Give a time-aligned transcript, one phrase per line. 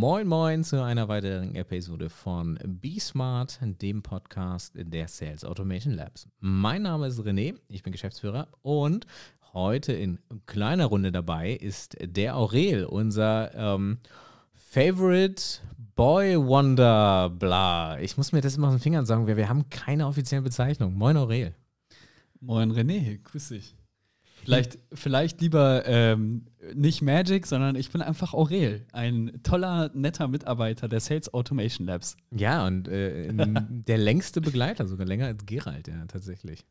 [0.00, 6.28] Moin Moin zu einer weiteren Episode von Be Smart, dem Podcast der Sales Automation Labs.
[6.38, 9.08] Mein Name ist René, ich bin Geschäftsführer und
[9.54, 13.98] heute in kleiner Runde dabei ist der Aurel, unser ähm,
[14.54, 15.42] Favorite
[15.96, 17.98] Boy Wonder, bla.
[17.98, 20.96] Ich muss mir das immer aus den Fingern sagen, wir, wir haben keine offiziellen Bezeichnungen.
[20.96, 21.56] Moin Aurel.
[22.38, 23.74] Moin René, grüß dich.
[24.48, 30.88] Vielleicht, vielleicht lieber ähm, nicht Magic, sondern ich bin einfach Aurel, ein toller, netter Mitarbeiter
[30.88, 32.16] der Sales Automation Labs.
[32.30, 33.30] Ja, und äh,
[33.68, 36.64] der längste Begleiter, sogar länger als Gerald, ja, tatsächlich.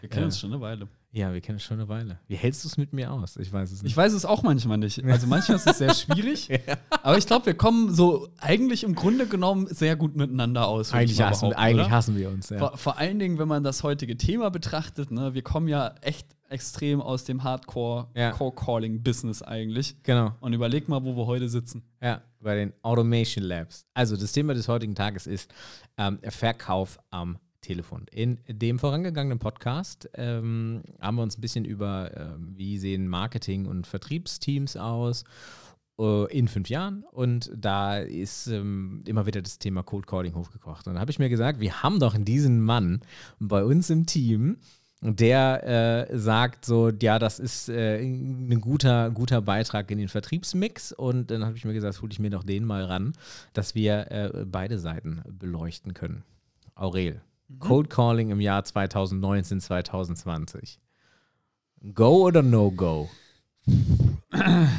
[0.00, 0.88] Wir kennen äh, uns schon eine Weile.
[1.14, 2.18] Ja, wir kennen uns schon eine Weile.
[2.26, 3.36] Wie hältst du es mit mir aus?
[3.36, 3.92] Ich weiß es nicht.
[3.92, 5.02] Ich weiß es auch manchmal nicht.
[5.12, 6.48] Also manchmal ist es sehr schwierig.
[6.48, 6.58] ja.
[7.02, 10.92] Aber ich glaube, wir kommen so eigentlich im Grunde genommen sehr gut miteinander aus.
[10.92, 12.48] Eigentlich, hassen, eigentlich hassen, wir uns.
[12.48, 12.58] Ja.
[12.58, 15.10] Vor, vor, allen Dingen, wenn man das heutige Thema betrachtet.
[15.10, 18.30] Ne, wir kommen ja echt extrem aus dem Hardcore ja.
[19.42, 19.96] Eigentlich.
[20.02, 20.32] Genau.
[20.40, 21.82] Und überleg mal, wo wir heute sitzen.
[22.00, 23.84] Ja, bei den Automation Labs.
[23.94, 25.52] Also das Thema des heutigen Tages ist
[25.96, 28.06] ähm, Verkauf am Telefon.
[28.10, 33.66] In dem vorangegangenen Podcast ähm, haben wir uns ein bisschen über, ähm, wie sehen Marketing-
[33.66, 35.24] und Vertriebsteams aus
[35.98, 37.04] äh, in fünf Jahren.
[37.12, 40.86] Und da ist ähm, immer wieder das Thema Cold Calling hochgekocht.
[40.88, 43.00] Und da habe ich mir gesagt, wir haben doch diesen Mann
[43.38, 44.58] bei uns im Team,
[45.04, 50.92] der äh, sagt so, ja, das ist äh, ein guter, guter Beitrag in den Vertriebsmix.
[50.92, 53.12] Und dann habe ich mir gesagt, hole ich mir doch den mal ran,
[53.52, 56.22] dass wir äh, beide Seiten beleuchten können.
[56.76, 57.58] Aurel, mhm.
[57.58, 60.78] Code Calling im Jahr 2019, 2020.
[61.94, 63.10] Go oder no go?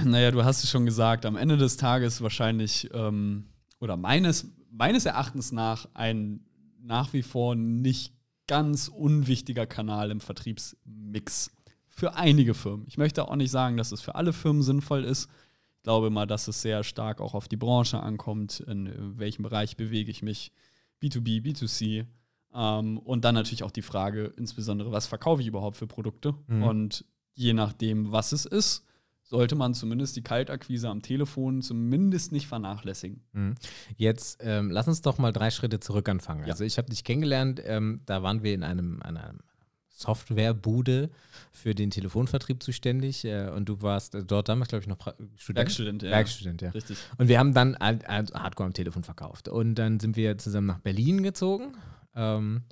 [0.06, 3.46] Naja, du hast es schon gesagt, am Ende des Tages wahrscheinlich ähm,
[3.80, 6.42] oder meines, meines Erachtens nach ein
[6.82, 8.14] nach wie vor nicht
[8.48, 11.52] ganz unwichtiger Kanal im Vertriebsmix
[11.90, 12.86] für einige Firmen.
[12.88, 15.30] Ich möchte auch nicht sagen, dass es für alle Firmen sinnvoll ist.
[15.78, 19.78] Ich glaube mal, dass es sehr stark auch auf die Branche ankommt, in welchem Bereich
[19.78, 20.52] bewege ich mich,
[21.02, 22.06] B2B, B2C.
[22.54, 26.34] Ähm, und dann natürlich auch die Frage, insbesondere, was verkaufe ich überhaupt für Produkte?
[26.48, 26.64] Mhm.
[26.64, 28.86] Und je nachdem, was es ist,
[29.24, 33.24] sollte man zumindest die Kaltakquise am Telefon zumindest nicht vernachlässigen.
[33.32, 33.56] Mhm.
[33.98, 36.42] Jetzt ähm, lass uns doch mal drei Schritte zurück anfangen.
[36.42, 36.52] Ja.
[36.52, 39.40] Also ich habe dich kennengelernt, ähm, da waren wir in einem, einem
[39.90, 41.10] Softwarebude
[41.52, 45.14] für den Telefonvertrieb zuständig äh, und du warst äh, dort damals, glaube ich, noch pra
[45.38, 45.58] Student.
[45.58, 46.12] Werkstudent, ja.
[46.12, 46.70] Werkstudent, ja.
[46.72, 46.98] Richtig.
[47.18, 51.24] Und wir haben dann Hardcore am Telefon verkauft und dann sind wir zusammen nach Berlin
[51.24, 51.76] gezogen.
[52.16, 52.64] Ähm,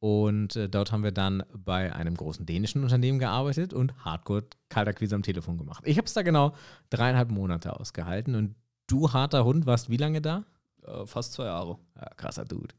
[0.00, 5.14] und äh, dort haben wir dann bei einem großen dänischen Unternehmen gearbeitet und Hardcore Kaltakquise
[5.14, 5.82] am Telefon gemacht.
[5.86, 6.54] Ich habe es da genau
[6.90, 8.36] dreieinhalb Monate ausgehalten.
[8.36, 8.54] Und
[8.86, 10.44] du, harter Hund, warst wie lange da?
[10.86, 11.78] Äh, fast zwei Jahre.
[11.96, 12.74] Ja, krasser Dude.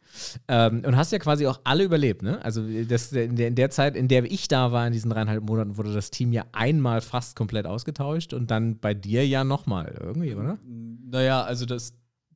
[0.48, 2.44] Ähm, und hast ja quasi auch alle überlebt, ne?
[2.44, 5.44] Also das, in, der, in der Zeit, in der ich da war, in diesen dreieinhalb
[5.44, 9.98] Monaten, wurde das Team ja einmal fast komplett ausgetauscht und dann bei dir ja nochmal
[10.00, 10.58] irgendwie, oder?
[10.66, 11.94] Naja, also das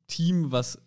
[0.07, 0.77] Team, was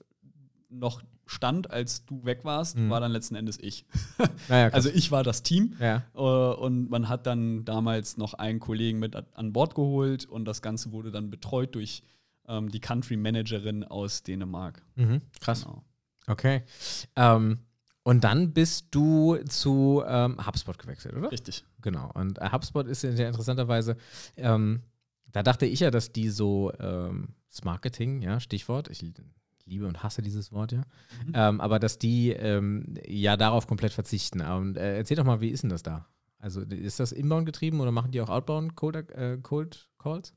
[0.69, 2.89] noch stand, als du weg warst, mhm.
[2.89, 3.85] war dann letzten Endes ich.
[4.49, 6.03] Naja, also ich war das Team ja.
[6.15, 10.63] Äh, und man hat dann damals noch einen Kollegen mit an Bord geholt und das
[10.63, 12.03] Ganze wurde dann betreut durch
[12.49, 14.83] ähm, die Country Managerin aus Dänemark.
[14.95, 15.23] Mhm.
[15.41, 15.65] Krass.
[15.65, 15.83] Genau.
[16.29, 16.63] Okay.
[17.17, 17.59] Ähm,
[18.03, 21.33] und dann bist du zu ähm, HubSpot gewechselt, oder?
[21.33, 21.65] Richtig.
[21.83, 22.11] Genau.
[22.15, 23.97] Und äh, HubSpot ist ja interessanterweise,
[24.37, 24.83] ähm,
[25.33, 29.03] da dachte ich ja, dass die so ähm, das Marketing, ja, Stichwort, ich
[29.66, 30.82] liebe und hasse dieses Wort ja.
[31.27, 31.32] Mhm.
[31.34, 34.41] Ähm, aber dass die ähm, ja darauf komplett verzichten.
[34.41, 36.06] Und äh, erzähl doch mal, wie ist denn das da?
[36.38, 40.32] Also ist das inbound getrieben oder machen die auch outbound Cold, äh, Cold Calls?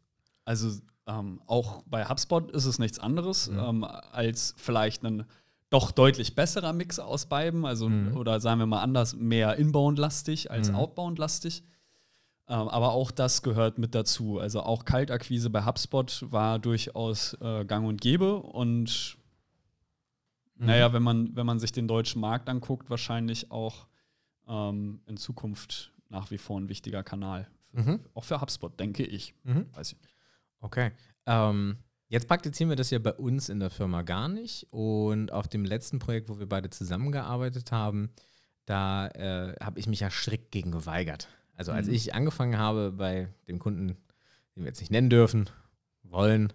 [0.45, 3.59] Also ähm, auch bei HubSpot ist es nichts anderes mhm.
[3.59, 5.25] Ähm, als vielleicht ein
[5.69, 7.65] doch deutlich besserer Mix aus beiden.
[7.65, 8.17] Also, mhm.
[8.17, 10.75] oder sagen wir mal anders, mehr inbound-lastig als mhm.
[10.75, 11.63] outbound-lastig.
[12.47, 14.39] Ähm, aber auch das gehört mit dazu.
[14.39, 19.18] Also auch Kaltakquise bei HubSpot war durchaus äh, gang und gäbe und
[20.59, 20.65] Mhm.
[20.67, 23.87] Naja, wenn man, wenn man sich den deutschen Markt anguckt, wahrscheinlich auch
[24.47, 27.47] ähm, in Zukunft nach wie vor ein wichtiger Kanal.
[27.71, 28.01] Mhm.
[28.13, 29.33] Auch für HubSpot, denke ich.
[29.43, 29.67] Mhm.
[29.73, 29.97] Weiß ich.
[30.59, 30.91] Okay.
[31.25, 31.77] Ähm,
[32.09, 34.67] jetzt praktizieren wir das ja bei uns in der Firma gar nicht.
[34.71, 38.11] Und auf dem letzten Projekt, wo wir beide zusammengearbeitet haben,
[38.65, 41.29] da äh, habe ich mich ja strikt gegen geweigert.
[41.55, 41.93] Also als mhm.
[41.93, 43.97] ich angefangen habe bei dem Kunden, den
[44.63, 45.49] wir jetzt nicht nennen dürfen,
[46.03, 46.51] wollen,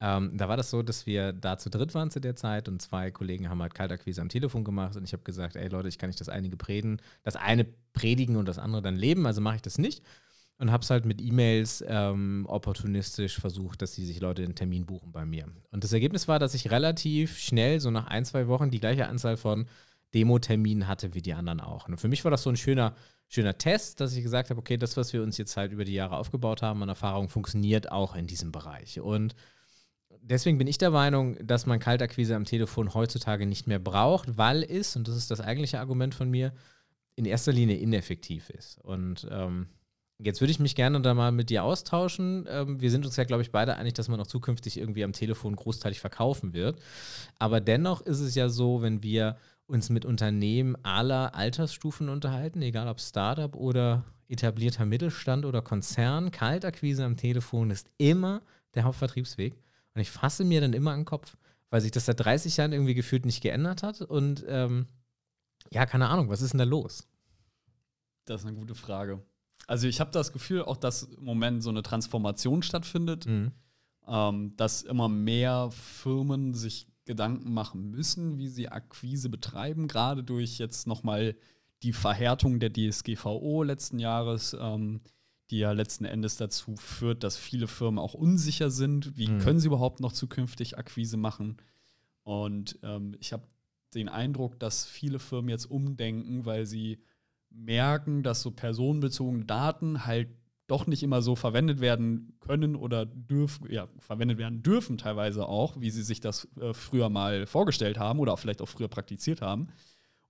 [0.00, 2.82] ähm, da war das so, dass wir da zu dritt waren zu der Zeit und
[2.82, 5.98] zwei Kollegen haben halt Kaltakquise am Telefon gemacht und ich habe gesagt, ey Leute, ich
[5.98, 9.56] kann nicht das eine predigen, das eine predigen und das andere dann leben, also mache
[9.56, 10.02] ich das nicht
[10.58, 14.86] und habe es halt mit E-Mails ähm, opportunistisch versucht, dass die sich Leute den Termin
[14.86, 15.46] buchen bei mir.
[15.70, 19.06] Und das Ergebnis war, dass ich relativ schnell, so nach ein, zwei Wochen, die gleiche
[19.06, 19.66] Anzahl von
[20.14, 21.88] Demo-Terminen hatte wie die anderen auch.
[21.88, 22.94] Und für mich war das so ein schöner,
[23.28, 25.94] schöner Test, dass ich gesagt habe, okay, das, was wir uns jetzt halt über die
[25.94, 29.00] Jahre aufgebaut haben an Erfahrung, funktioniert auch in diesem Bereich.
[29.00, 29.34] Und
[30.28, 34.62] deswegen bin ich der Meinung, dass man Kaltakquise am Telefon heutzutage nicht mehr braucht, weil
[34.62, 36.52] es, und das ist das eigentliche Argument von mir,
[37.14, 38.78] in erster Linie ineffektiv ist.
[38.82, 39.68] Und ähm,
[40.18, 42.46] jetzt würde ich mich gerne da mal mit dir austauschen.
[42.48, 45.12] Ähm, wir sind uns ja, glaube ich, beide einig, dass man auch zukünftig irgendwie am
[45.12, 46.78] Telefon großteilig verkaufen wird.
[47.38, 49.36] Aber dennoch ist es ja so, wenn wir
[49.66, 57.04] uns mit Unternehmen aller Altersstufen unterhalten, egal ob Startup oder etablierter Mittelstand oder Konzern, Kaltakquise
[57.04, 58.42] am Telefon ist immer
[58.74, 59.54] der Hauptvertriebsweg.
[59.96, 61.36] Und ich fasse mir dann immer an den Kopf,
[61.70, 64.02] weil sich das seit 30 Jahren irgendwie gefühlt nicht geändert hat.
[64.02, 64.86] Und ähm,
[65.72, 67.08] ja, keine Ahnung, was ist denn da los?
[68.26, 69.24] Das ist eine gute Frage.
[69.66, 73.52] Also ich habe das Gefühl, auch dass im Moment so eine Transformation stattfindet, mhm.
[74.06, 80.58] ähm, dass immer mehr Firmen sich Gedanken machen müssen, wie sie Akquise betreiben, gerade durch
[80.58, 81.36] jetzt nochmal
[81.82, 85.00] die Verhärtung der DSGVO letzten Jahres, ähm,
[85.50, 89.38] die ja letzten Endes dazu führt, dass viele Firmen auch unsicher sind, wie mhm.
[89.38, 91.56] können sie überhaupt noch zukünftig Akquise machen.
[92.22, 93.44] Und ähm, ich habe
[93.94, 96.98] den Eindruck, dass viele Firmen jetzt umdenken, weil sie
[97.50, 100.28] merken, dass so personenbezogene Daten halt
[100.66, 105.80] doch nicht immer so verwendet werden können oder dürfen, ja, verwendet werden dürfen teilweise auch,
[105.80, 109.42] wie sie sich das äh, früher mal vorgestellt haben oder auch vielleicht auch früher praktiziert
[109.42, 109.68] haben.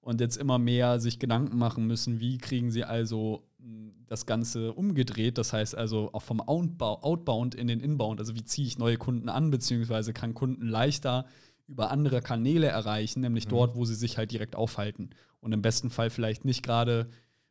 [0.06, 4.72] Und jetzt immer mehr sich Gedanken machen müssen, wie kriegen sie also hm, das Ganze
[4.72, 5.36] umgedreht.
[5.36, 8.20] Das heißt also auch vom Outbound in den Inbound.
[8.20, 11.26] Also wie ziehe ich neue Kunden an, beziehungsweise kann Kunden leichter
[11.66, 13.50] über andere Kanäle erreichen, nämlich mhm.
[13.50, 15.10] dort, wo sie sich halt direkt aufhalten.
[15.40, 17.08] Und im besten Fall vielleicht nicht gerade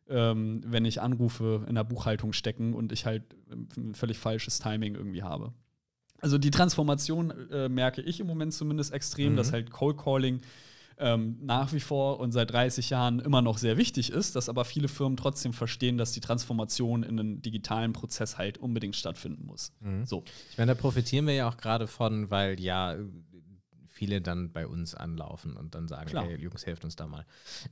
[0.08, 4.60] ähm, wenn ich Anrufe in der Buchhaltung stecken und ich halt ein ähm, völlig falsches
[4.60, 5.52] Timing irgendwie habe.
[6.22, 9.38] Also die Transformation äh, merke ich im Moment zumindest extrem, mhm.
[9.38, 10.40] dass halt Cold Calling
[10.98, 14.66] ähm, nach wie vor und seit 30 Jahren immer noch sehr wichtig ist, dass aber
[14.66, 19.74] viele Firmen trotzdem verstehen, dass die Transformation in einen digitalen Prozess halt unbedingt stattfinden muss.
[19.82, 20.06] Mhm.
[20.06, 20.24] So.
[20.52, 22.96] Ich meine, da profitieren wir ja auch gerade von, weil ja
[23.96, 26.26] viele dann bei uns anlaufen und dann sagen, Klar.
[26.26, 27.26] hey Jungs, helft uns da mal.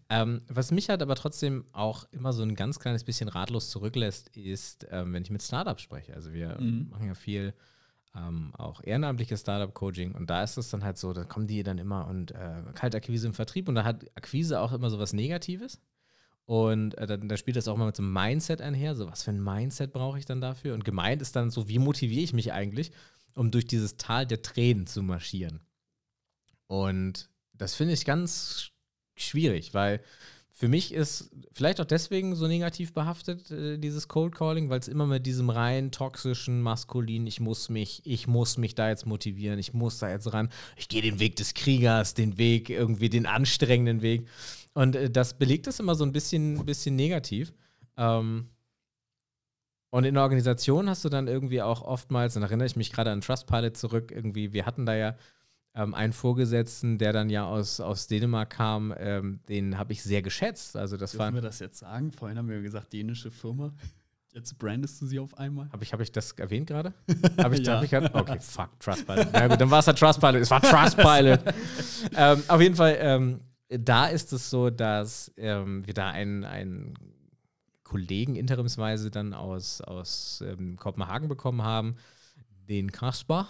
[0.10, 4.30] Ähm, was mich halt aber trotzdem auch immer so ein ganz kleines bisschen ratlos zurücklässt,
[4.30, 6.14] ist, ähm, wenn ich mit Startups spreche.
[6.14, 6.88] Also wir mhm.
[6.90, 7.54] machen ja viel
[8.16, 11.78] ähm, auch ehrenamtliches Startup-Coaching und da ist es dann halt so, da kommen die dann
[11.78, 15.80] immer und äh, Kaltakquise im Vertrieb und da hat Akquise auch immer so was Negatives.
[16.46, 18.96] Und äh, da, da, spielt das auch mal mit so einem Mindset einher.
[18.96, 20.74] So, was für ein Mindset brauche ich dann dafür?
[20.74, 22.92] Und gemeint ist dann so, wie motiviere ich mich eigentlich,
[23.36, 25.62] um durch dieses Tal der Tränen zu marschieren?
[26.68, 28.72] Und das finde ich ganz
[29.16, 30.02] schwierig, weil
[30.64, 34.88] für mich ist vielleicht auch deswegen so negativ behaftet, äh, dieses Cold Calling, weil es
[34.88, 39.60] immer mit diesem rein toxischen, maskulinen, ich muss mich, ich muss mich da jetzt motivieren,
[39.60, 43.26] ich muss da jetzt ran, ich gehe den Weg des Kriegers, den Weg, irgendwie den
[43.26, 44.26] anstrengenden Weg.
[44.74, 47.52] Und äh, das belegt das immer so ein bisschen, bisschen negativ.
[47.98, 48.48] Ähm,
[49.90, 53.12] und in der Organisation hast du dann irgendwie auch oftmals, dann erinnere ich mich gerade
[53.12, 55.18] an Trustpilot zurück, irgendwie, wir hatten da ja
[55.76, 60.22] ähm, einen Vorgesetzten, der dann ja aus, aus Dänemark kam, ähm, den habe ich sehr
[60.22, 60.76] geschätzt.
[60.76, 62.12] Also das Dürfen war, wir das jetzt sagen?
[62.12, 63.74] Vorhin haben wir gesagt, dänische Firma.
[64.34, 65.70] Jetzt brandest du sie auf einmal.
[65.72, 66.94] Habe ich, hab ich das erwähnt gerade?
[67.38, 67.76] Habe ich, ja.
[67.78, 69.28] hab ich Okay, fuck, Trustpilot.
[69.32, 70.42] Na gut, dann war es halt Trustpilot.
[70.42, 71.40] Es war Trustpilot.
[72.16, 76.96] ähm, auf jeden Fall, ähm, da ist es so, dass ähm, wir da einen, einen
[77.84, 81.96] Kollegen interimsweise dann aus, aus ähm, Kopenhagen bekommen haben,
[82.68, 83.48] den Kaspar.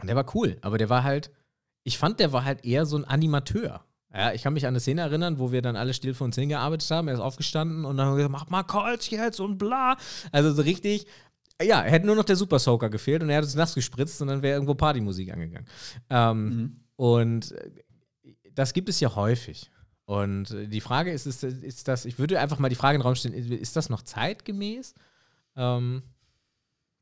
[0.00, 1.30] Und der war cool, aber der war halt,
[1.84, 3.84] ich fand, der war halt eher so ein Animateur.
[4.14, 6.36] Ja, ich kann mich an eine Szene erinnern, wo wir dann alle still vor uns
[6.36, 7.08] hingearbeitet haben.
[7.08, 9.96] Er ist aufgestanden und dann haben wir gesagt, mach mal Calls jetzt und bla.
[10.32, 11.06] Also so richtig,
[11.62, 14.28] ja, hätte nur noch der Super Soaker gefehlt und er hat uns nass gespritzt und
[14.28, 15.68] dann wäre irgendwo Partymusik angegangen.
[16.08, 16.80] Ähm, mhm.
[16.96, 17.54] Und
[18.54, 19.70] das gibt es ja häufig.
[20.06, 23.06] Und die Frage ist, ist, ist das, ich würde einfach mal die Frage in den
[23.06, 24.94] Raum stellen, ist das noch zeitgemäß?
[25.54, 26.02] Ähm,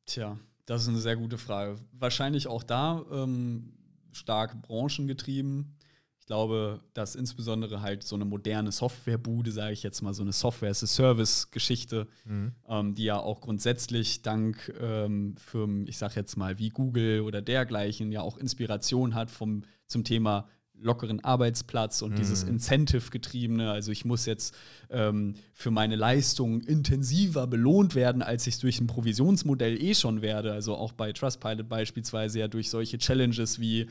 [0.06, 1.76] Tja, das ist eine sehr gute Frage.
[1.92, 3.72] Wahrscheinlich auch da ähm,
[4.12, 5.76] stark branchengetrieben.
[6.18, 10.32] Ich glaube, dass insbesondere halt so eine moderne Softwarebude, sage ich jetzt mal, so eine
[10.32, 12.52] Software-as-a-Service-Geschichte, mhm.
[12.68, 17.42] ähm, die ja auch grundsätzlich dank ähm, Firmen, ich sage jetzt mal wie Google oder
[17.42, 20.48] dergleichen, ja auch Inspiration hat vom, zum Thema
[20.80, 22.16] lockeren Arbeitsplatz und mhm.
[22.16, 23.70] dieses Incentive-getriebene.
[23.70, 24.54] Also ich muss jetzt
[24.90, 30.22] ähm, für meine Leistung intensiver belohnt werden, als ich es durch ein Provisionsmodell eh schon
[30.22, 30.52] werde.
[30.52, 33.86] Also auch bei Trustpilot beispielsweise ja durch solche Challenges wie,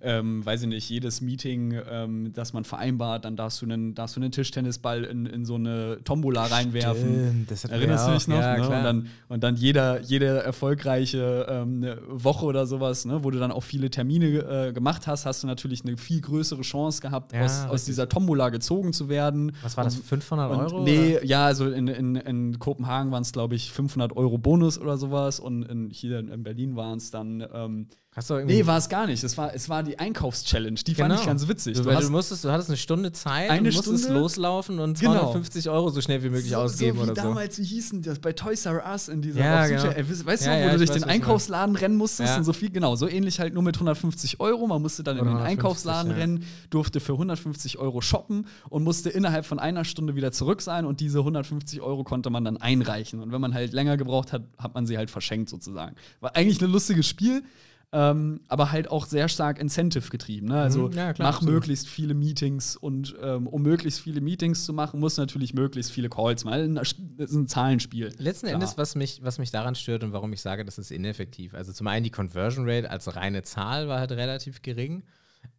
[0.00, 4.16] ähm, weiß ich nicht, jedes Meeting, ähm, das man vereinbart, dann darfst du einen, darfst
[4.16, 7.46] du einen Tischtennisball in, in so eine Tombola reinwerfen.
[7.46, 8.40] Stimmt, Erinnerst du dich noch?
[8.40, 8.64] Ja, ne?
[8.64, 13.52] Und dann, und dann jeder, jede erfolgreiche ähm, Woche oder sowas, ne, wo du dann
[13.52, 16.29] auch viele Termine äh, gemacht hast, hast du natürlich eine viel größere
[16.62, 19.52] Chance gehabt, ja, aus, aus dieser Tombola gezogen zu werden.
[19.62, 20.78] Was war das, 500 Euro?
[20.78, 21.24] Und, nee, oder?
[21.24, 25.40] ja, also in, in, in Kopenhagen waren es, glaube ich, 500 Euro Bonus oder sowas
[25.40, 29.06] und in, hier in Berlin waren es dann ähm, Hast du nee, war es gar
[29.06, 29.22] nicht.
[29.22, 30.80] Es war, es war die Einkaufschallenge.
[30.84, 31.10] Die genau.
[31.10, 31.76] fand ich ganz witzig.
[31.76, 34.20] Du, du, du, musstest, du hattest eine Stunde Zeit eine und musstest Stunde?
[34.20, 35.76] loslaufen und 250 genau.
[35.76, 38.32] Euro so schnell wie möglich so, ausgeben so wie oder damals, wie hießen das bei
[38.32, 39.84] Toys R Us in dieser ja, genau.
[39.90, 42.70] Ey, Weißt du, ja, wo ja, du durch den Einkaufsladen rennen musstest und so viel,
[42.70, 44.66] genau, so ähnlich halt nur mit 150 Euro.
[44.66, 49.46] Man musste dann in den Einkaufsladen rennen, durfte für 150 Euro shoppen und musste innerhalb
[49.46, 53.20] von einer Stunde wieder zurück sein und diese 150 Euro konnte man dann einreichen.
[53.20, 55.94] Und wenn man halt länger gebraucht hat, hat man sie halt verschenkt sozusagen.
[56.18, 57.44] War eigentlich ein lustiges Spiel.
[57.92, 60.46] Ähm, aber halt auch sehr stark Incentive getrieben.
[60.46, 60.60] Ne?
[60.60, 61.54] Also mhm, ja, klar, mach absolut.
[61.54, 66.08] möglichst viele Meetings und ähm, um möglichst viele Meetings zu machen, muss natürlich möglichst viele
[66.08, 66.76] Calls machen.
[66.76, 68.14] Das ist ein Zahlenspiel.
[68.18, 68.54] Letzten klar.
[68.54, 71.52] Endes, was mich, was mich daran stört und warum ich sage, das ist ineffektiv.
[71.52, 75.02] Also zum einen die Conversion Rate als reine Zahl war halt relativ gering.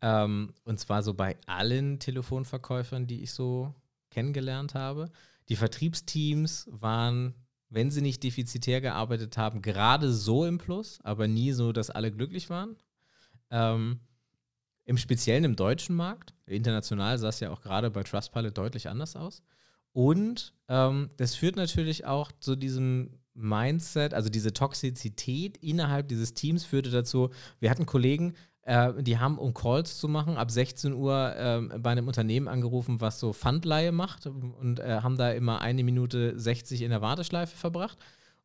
[0.02, 3.74] Ähm, und zwar so bei allen Telefonverkäufern, die ich so
[4.10, 5.10] kennengelernt habe.
[5.50, 7.34] Die Vertriebsteams waren
[7.72, 12.12] wenn sie nicht defizitär gearbeitet haben, gerade so im Plus, aber nie so, dass alle
[12.12, 12.76] glücklich waren.
[13.50, 14.02] Ähm,
[14.86, 16.34] Im Speziellen im deutschen Markt.
[16.46, 19.42] International sah es ja auch gerade bei Trustpilot deutlich anders aus.
[19.94, 26.66] Und ähm, das führt natürlich auch zu diesem Mindset, also diese Toxizität innerhalb dieses Teams
[26.66, 31.36] führte dazu, wir hatten Kollegen, äh, die haben, um Calls zu machen, ab 16 Uhr
[31.36, 35.84] äh, bei einem Unternehmen angerufen, was so Pfandleihe macht und äh, haben da immer eine
[35.84, 37.98] Minute 60 in der Warteschleife verbracht.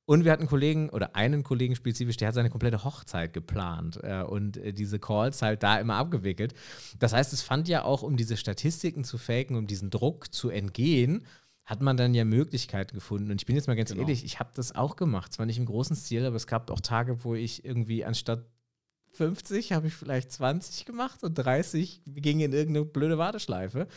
[0.07, 3.99] Und wir hatten einen Kollegen oder einen Kollegen spezifisch, der hat seine komplette Hochzeit geplant
[4.05, 6.55] äh, und äh, diese Calls halt da immer abgewickelt.
[7.01, 10.49] Das heißt, es fand ja auch, um diese Statistiken zu faken, um diesen Druck zu
[10.49, 11.27] entgehen,
[11.65, 13.33] hat man dann ja Möglichkeiten gefunden.
[13.33, 14.03] Und ich bin jetzt mal ganz genau.
[14.03, 15.33] ehrlich, ich habe das auch gemacht.
[15.33, 18.45] Zwar nicht im großen Stil, aber es gab auch Tage, wo ich irgendwie anstatt
[19.17, 23.89] 50 habe ich vielleicht 20 gemacht und 30 ging in irgendeine blöde Warteschleife.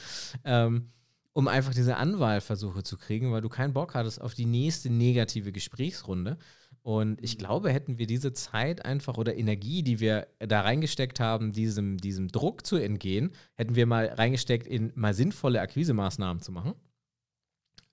[0.44, 0.90] Ähm,
[1.34, 5.52] um einfach diese Anwahlversuche zu kriegen, weil du keinen Bock hattest auf die nächste negative
[5.52, 6.38] Gesprächsrunde.
[6.82, 7.40] Und ich mhm.
[7.40, 12.30] glaube, hätten wir diese Zeit einfach oder Energie, die wir da reingesteckt haben, diesem, diesem
[12.30, 16.74] Druck zu entgehen, hätten wir mal reingesteckt, in mal sinnvolle Akquisemaßnahmen zu machen,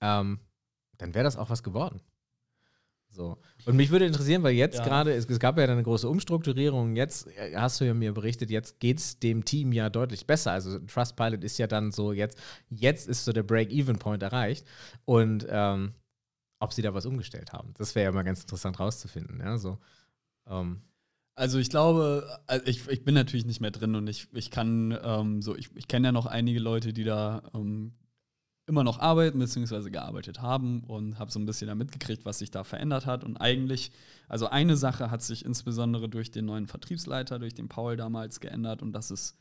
[0.01, 0.39] ähm,
[0.97, 2.01] dann wäre das auch was geworden.
[3.17, 3.39] So.
[3.65, 4.83] Und mich würde interessieren, weil jetzt ja.
[4.83, 8.51] gerade, es, es, gab ja eine große Umstrukturierung, jetzt äh, hast du ja mir berichtet,
[8.51, 10.51] jetzt geht es dem Team ja deutlich besser.
[10.51, 12.37] Also Trustpilot ist ja dann so, jetzt,
[12.69, 14.67] jetzt ist so der Break-Even-Point erreicht.
[15.05, 15.93] Und ähm,
[16.59, 17.73] ob sie da was umgestellt haben.
[17.77, 19.39] Das wäre ja mal ganz interessant rauszufinden.
[19.39, 19.79] Ja, so.
[20.47, 20.81] Ähm.
[21.33, 24.97] Also ich glaube, also ich, ich bin natürlich nicht mehr drin und ich, ich kann
[25.03, 27.93] ähm, so, ich, ich kenne ja noch einige Leute, die da ähm,
[28.67, 29.89] immer noch arbeiten bzw.
[29.89, 33.23] gearbeitet haben und habe so ein bisschen da mitgekriegt, was sich da verändert hat.
[33.23, 33.91] Und eigentlich,
[34.27, 38.81] also eine Sache hat sich insbesondere durch den neuen Vertriebsleiter, durch den Paul damals geändert
[38.81, 39.37] und das ist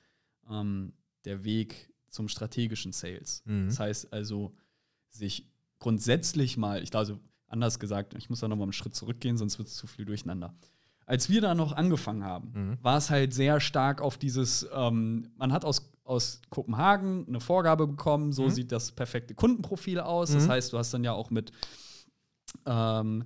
[0.49, 0.92] ähm,
[1.25, 3.42] der Weg zum strategischen Sales.
[3.45, 3.66] Mhm.
[3.66, 4.54] Das heißt also,
[5.11, 9.37] sich grundsätzlich mal, ich glaube, also anders gesagt, ich muss da nochmal einen Schritt zurückgehen,
[9.37, 10.54] sonst wird es zu viel durcheinander.
[11.04, 12.78] Als wir da noch angefangen haben, mhm.
[12.80, 17.86] war es halt sehr stark auf dieses, ähm, man hat aus aus Kopenhagen eine Vorgabe
[17.86, 18.50] bekommen, so mhm.
[18.50, 20.30] sieht das perfekte Kundenprofil aus.
[20.30, 20.34] Mhm.
[20.34, 21.52] Das heißt, du hast dann ja auch mit,
[22.64, 23.25] ähm,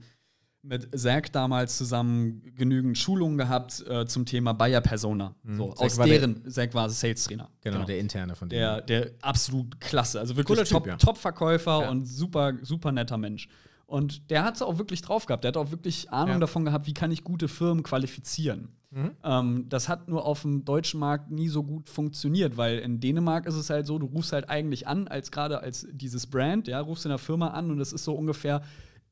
[0.63, 5.35] mit Zack damals zusammen genügend Schulungen gehabt äh, zum Thema Buyer Persona.
[5.43, 5.57] Mhm.
[5.57, 7.51] So, aus deren, der, Zack war Sales Trainer.
[7.61, 8.59] Genau, genau, der interne von dem.
[8.59, 10.19] Der, der absolut klasse.
[10.19, 11.81] Also wirklich Top-Verkäufer ja.
[11.83, 13.49] Top und super, super netter Mensch.
[13.91, 15.43] Und der hat es auch wirklich drauf gehabt.
[15.43, 16.39] Der hat auch wirklich Ahnung ja.
[16.39, 18.69] davon gehabt, wie kann ich gute Firmen qualifizieren.
[18.93, 19.11] Mhm.
[19.25, 23.47] Ähm, das hat nur auf dem deutschen Markt nie so gut funktioniert, weil in Dänemark
[23.47, 26.79] ist es halt so, du rufst halt eigentlich an, als gerade als dieses Brand, ja,
[26.79, 28.63] rufst in der Firma an und es ist so ungefähr,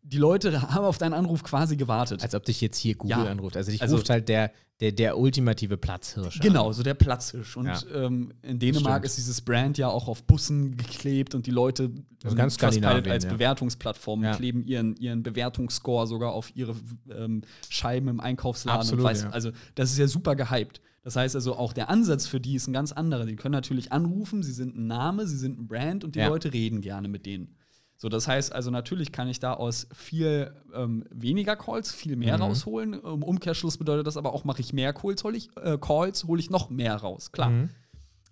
[0.08, 2.22] die Leute haben auf deinen Anruf quasi gewartet.
[2.22, 3.30] Als ob dich jetzt hier Google ja.
[3.30, 3.56] anruft.
[3.56, 6.40] Also dich also, ruft halt der, der, der ultimative Platzhirsch.
[6.40, 7.56] Genau, so der Platzhirsch.
[7.56, 7.82] Und ja.
[7.94, 11.90] ähm, in Dänemark ist dieses Brand ja auch auf Bussen geklebt und die Leute
[12.24, 13.30] also ganz Skandinavien, als ja.
[13.30, 14.34] Bewertungsplattform ja.
[14.36, 16.74] kleben ihren, ihren Bewertungsscore sogar auf ihre
[17.10, 18.80] ähm, Scheiben im Einkaufsladen.
[18.80, 20.80] Absolut, weiß, Also das ist ja super gehypt.
[21.02, 23.24] Das heißt also, auch der Ansatz für die ist ein ganz anderer.
[23.24, 26.52] Die können natürlich anrufen, sie sind ein Name, sie sind ein Brand und die Leute
[26.52, 27.56] reden gerne mit denen.
[28.00, 32.36] So, das heißt also, natürlich kann ich da aus viel ähm, weniger Calls viel mehr
[32.36, 32.44] mhm.
[32.44, 32.94] rausholen.
[32.94, 36.40] Im Umkehrschluss bedeutet das aber auch, mache ich mehr Calls, hole ich, äh, Calls, hole
[36.40, 37.32] ich noch mehr raus.
[37.32, 37.50] Klar.
[37.50, 37.70] Mhm.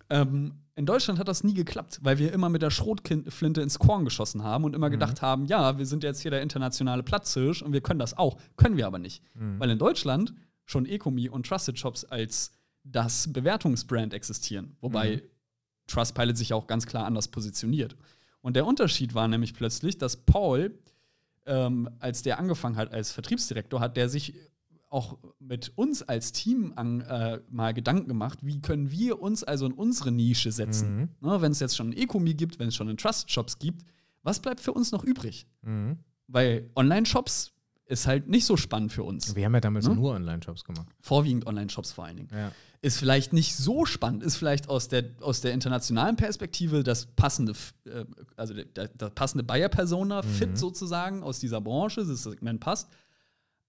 [0.09, 4.05] Ähm, in Deutschland hat das nie geklappt, weil wir immer mit der Schrotflinte ins Korn
[4.05, 4.93] geschossen haben und immer mhm.
[4.93, 8.37] gedacht haben, ja, wir sind jetzt hier der internationale Platzhirsch und wir können das auch.
[8.55, 9.21] Können wir aber nicht.
[9.33, 9.59] Mhm.
[9.59, 10.33] Weil in Deutschland
[10.65, 14.77] schon Ecomi und Trusted Shops als das Bewertungsbrand existieren.
[14.79, 15.21] Wobei mhm.
[15.87, 17.97] Trustpilot sich auch ganz klar anders positioniert.
[18.41, 20.77] Und der Unterschied war nämlich plötzlich, dass Paul,
[21.45, 24.33] ähm, als der angefangen hat als Vertriebsdirektor, hat der sich
[24.89, 29.65] auch mit uns als Team an, äh, mal Gedanken gemacht, wie können wir uns also
[29.65, 30.95] in unsere Nische setzen.
[30.95, 31.09] Mhm.
[31.19, 33.83] Ne, wenn es jetzt schon ein Ecomi gibt, wenn es schon einen Trust Shops gibt,
[34.23, 35.47] was bleibt für uns noch übrig?
[35.61, 35.97] Mhm.
[36.27, 37.53] Weil Online-Shops
[37.87, 39.35] ist halt nicht so spannend für uns.
[39.35, 39.95] Wir haben ja damals Ne?
[39.95, 40.87] nur Online-Shops gemacht.
[40.99, 42.29] Vorwiegend Online-Shops vor allen Dingen.
[42.31, 42.51] Ja.
[42.81, 47.53] Ist vielleicht nicht so spannend, ist vielleicht aus der, aus der internationalen Perspektive das passende,
[47.85, 52.89] äh, also der, der, passende Buyer-Persona, fit sozusagen aus dieser Branche, das Segment passt.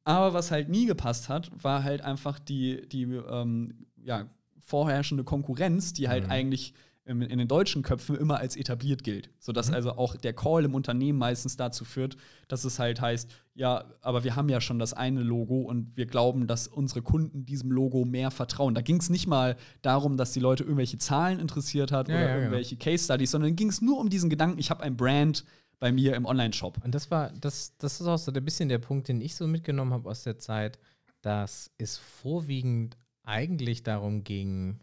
[0.05, 4.27] Aber was halt nie gepasst hat, war halt einfach die, die ähm, ja,
[4.59, 6.75] vorherrschende Konkurrenz, die halt eigentlich
[7.09, 9.31] in, in den deutschen Köpfen immer als etabliert gilt.
[9.39, 12.17] Sodass also auch der Call im Unternehmen meistens dazu führt,
[12.49, 16.07] dass es halt heißt, ja, aber wir haben ja schon das eine Logo und wir
[16.07, 18.75] glauben, dass unsere Kunden diesem Logo mehr vertrauen.
[18.75, 22.23] Da ging es nicht mal darum, dass die Leute irgendwelche Zahlen interessiert hat Ja, oder
[22.23, 22.39] ja, genau.
[22.43, 25.45] irgendwelche Case Studies, sondern ging es nur um diesen Gedanken, ich habe ein Brand
[25.81, 26.79] bei mir im Online-Shop.
[26.85, 29.47] Und das war, das, das ist auch so ein bisschen der Punkt, den ich so
[29.47, 30.79] mitgenommen habe aus der Zeit,
[31.23, 34.81] dass es vorwiegend eigentlich darum ging,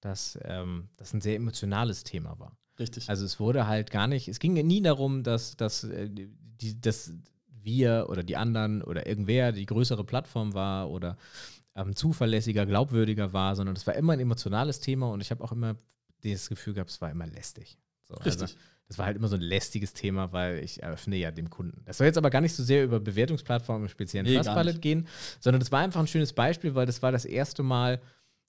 [0.00, 2.56] dass ähm, das ein sehr emotionales Thema war.
[2.78, 3.08] Richtig.
[3.08, 7.12] Also es wurde halt gar nicht, es ging nie darum, dass, dass, äh, die, dass
[7.48, 11.16] wir oder die anderen oder irgendwer die größere Plattform war oder
[11.74, 15.52] ähm, zuverlässiger, glaubwürdiger war, sondern es war immer ein emotionales Thema und ich habe auch
[15.52, 15.76] immer
[16.22, 17.78] das Gefühl gehabt, es war immer lästig.
[18.08, 18.42] So, Richtig.
[18.42, 18.54] Also,
[18.88, 21.80] das war halt immer so ein lästiges Thema, weil ich eröffne ja dem Kunden.
[21.84, 25.06] Das soll jetzt aber gar nicht so sehr über Bewertungsplattformen im speziellen Nee, Trustpilot gehen,
[25.38, 28.00] sondern das war einfach ein schönes Beispiel, weil das war das erste Mal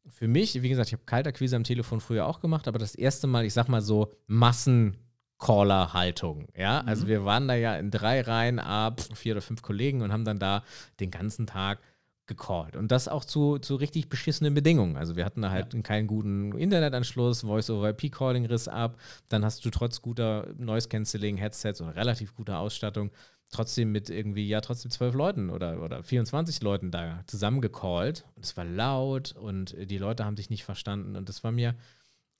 [0.08, 3.28] für mich, wie gesagt, ich habe Kaltakquise am Telefon früher auch gemacht, aber das erste
[3.28, 6.48] Mal, ich sag mal so, Massencaller-Haltung.
[6.56, 10.12] Ja, also wir waren da ja in drei Reihen ab, vier oder fünf Kollegen und
[10.12, 10.64] haben dann da
[11.00, 11.80] den ganzen Tag
[12.28, 12.76] gecallt.
[12.76, 14.96] Und das auch zu, zu richtig beschissenen Bedingungen.
[14.96, 18.98] Also wir hatten da halt keinen guten Internetanschluss, Voice-over-IP-Calling riss ab,
[19.30, 23.12] dann hast du trotz guter Noise-Canceling, Headsets oder relativ guter Ausstattung
[23.52, 28.26] trotzdem mit irgendwie, ja, trotzdem zwölf Leuten oder, oder 24 Leuten da zusammengecallt.
[28.36, 31.16] Und es war laut und die Leute haben sich nicht verstanden.
[31.16, 31.76] Und das war mir,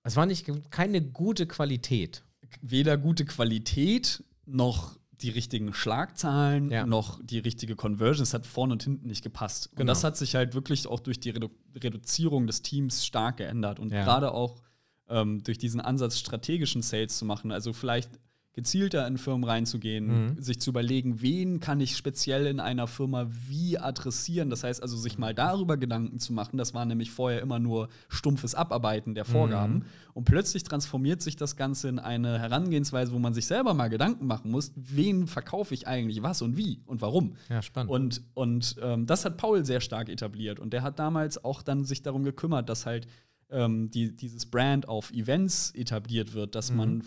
[0.04, 2.24] es war nicht keine gute Qualität.
[2.62, 6.86] weder gute Qualität noch die richtigen Schlagzahlen Ja.
[6.86, 8.24] noch die richtige Conversion.
[8.24, 9.68] Es hat vorne und hinten nicht gepasst.
[9.68, 9.92] Und Genau.
[9.92, 13.80] das hat sich halt wirklich auch durch die Redu Reduzierung des Teams stark geändert.
[13.80, 14.04] Und Ja.
[14.04, 14.62] gerade auch
[15.08, 18.10] ähm, durch diesen Ansatz, strategischen Sales zu machen, also vielleicht
[18.54, 20.42] gezielter in Firmen reinzugehen, Mhm.
[20.42, 24.50] sich zu überlegen, wen kann ich speziell in einer Firma wie adressieren.
[24.50, 26.58] Das heißt also, sich mal darüber Gedanken zu machen.
[26.58, 29.74] Das war nämlich vorher immer nur stumpfes Abarbeiten der Vorgaben.
[29.76, 29.84] Mhm.
[30.14, 34.28] Und plötzlich transformiert sich das Ganze in eine Herangehensweise, wo man sich selber mal Gedanken
[34.28, 37.36] machen muss, wen verkaufe ich eigentlich was und wie und warum.
[37.50, 37.90] Ja, spannend.
[37.90, 40.60] Und, und ähm, das hat Paul sehr stark etabliert.
[40.60, 43.08] Und der hat damals auch dann sich darum gekümmert, dass halt
[43.50, 47.04] ähm, die, dieses Brand auf Events etabliert wird, dass man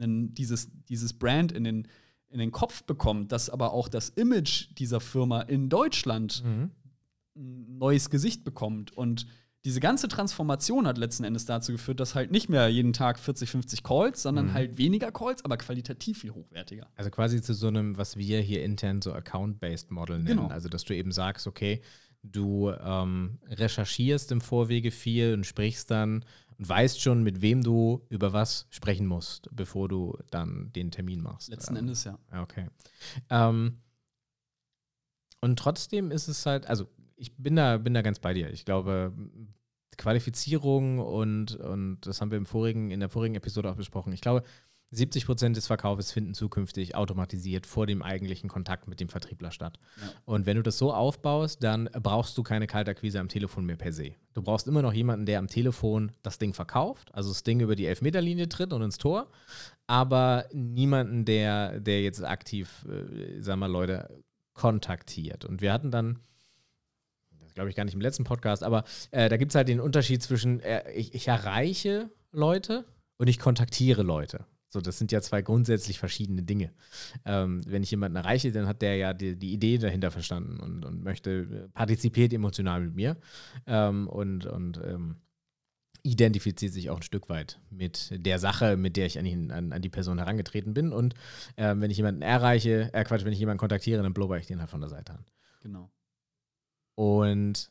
[0.00, 1.88] f- nen- dieses, dieses Brand in den,
[2.28, 6.70] in den Kopf bekommt, dass aber auch das Image dieser Firma in Deutschland Mhm.
[7.36, 8.92] ein neues Gesicht bekommt.
[8.96, 9.26] Und
[9.64, 13.50] diese ganze Transformation hat letzten Endes dazu geführt, dass halt nicht mehr jeden Tag 40,
[13.50, 14.52] 50 Calls, sondern Mhm.
[14.54, 16.86] halt weniger Calls, aber qualitativ viel hochwertiger.
[16.96, 20.38] Also quasi zu so einem, was wir hier intern so Account-Based Model nennen.
[20.38, 20.48] Genau.
[20.48, 21.82] Also, dass du eben sagst, okay,
[22.22, 26.24] du ähm, recherchierst im Vorwege viel und sprichst dann
[26.60, 31.22] und weißt schon, mit wem du über was sprechen musst, bevor du dann den Termin
[31.22, 31.48] machst.
[31.48, 32.18] Letzten Ähm, Endes ja.
[32.30, 32.66] Ja, Okay.
[33.30, 33.78] Ähm,
[35.40, 38.50] und trotzdem ist es halt, also ich bin da, bin da ganz bei dir.
[38.50, 39.14] Ich glaube,
[39.96, 44.12] Qualifizierung und, und das haben wir im vorigen, in der vorigen Episode auch besprochen.
[44.12, 44.42] Ich glaube,
[44.92, 49.78] 70 Prozent des Verkaufs finden zukünftig automatisiert vor dem eigentlichen Kontakt mit dem Vertriebler statt.
[50.00, 50.08] Ja.
[50.24, 53.92] Und wenn du das so aufbaust, dann brauchst du keine Kaltakquise am Telefon mehr per
[53.92, 54.14] se.
[54.34, 57.76] Du brauchst immer noch jemanden, der am Telefon das Ding verkauft, also das Ding über
[57.76, 59.30] die Elfmeterlinie tritt und ins Tor,
[59.86, 64.22] aber niemanden, der, der jetzt aktiv, äh, sag mal, Leute
[64.54, 65.44] kontaktiert.
[65.44, 66.18] Und wir hatten dann,
[67.38, 69.80] das glaube ich gar nicht im letzten Podcast, aber äh, da gibt es halt den
[69.80, 72.84] Unterschied zwischen, äh, ich, ich erreiche Leute
[73.18, 74.46] und ich kontaktiere Leute.
[74.72, 76.72] So, das sind ja zwei grundsätzlich verschiedene Dinge.
[77.24, 80.84] Ähm, wenn ich jemanden erreiche, dann hat der ja die, die Idee dahinter verstanden und,
[80.84, 83.16] und möchte, äh, partizipiert emotional mit mir
[83.66, 85.16] ähm, und, und ähm,
[86.02, 89.72] identifiziert sich auch ein Stück weit mit der Sache, mit der ich an, ihn, an,
[89.72, 90.92] an die Person herangetreten bin.
[90.92, 91.14] Und
[91.56, 94.60] ähm, wenn ich jemanden erreiche, äh Quatsch, wenn ich jemanden kontaktiere, dann blubber ich den
[94.60, 95.24] halt von der Seite an.
[95.62, 95.90] Genau.
[96.94, 97.70] Und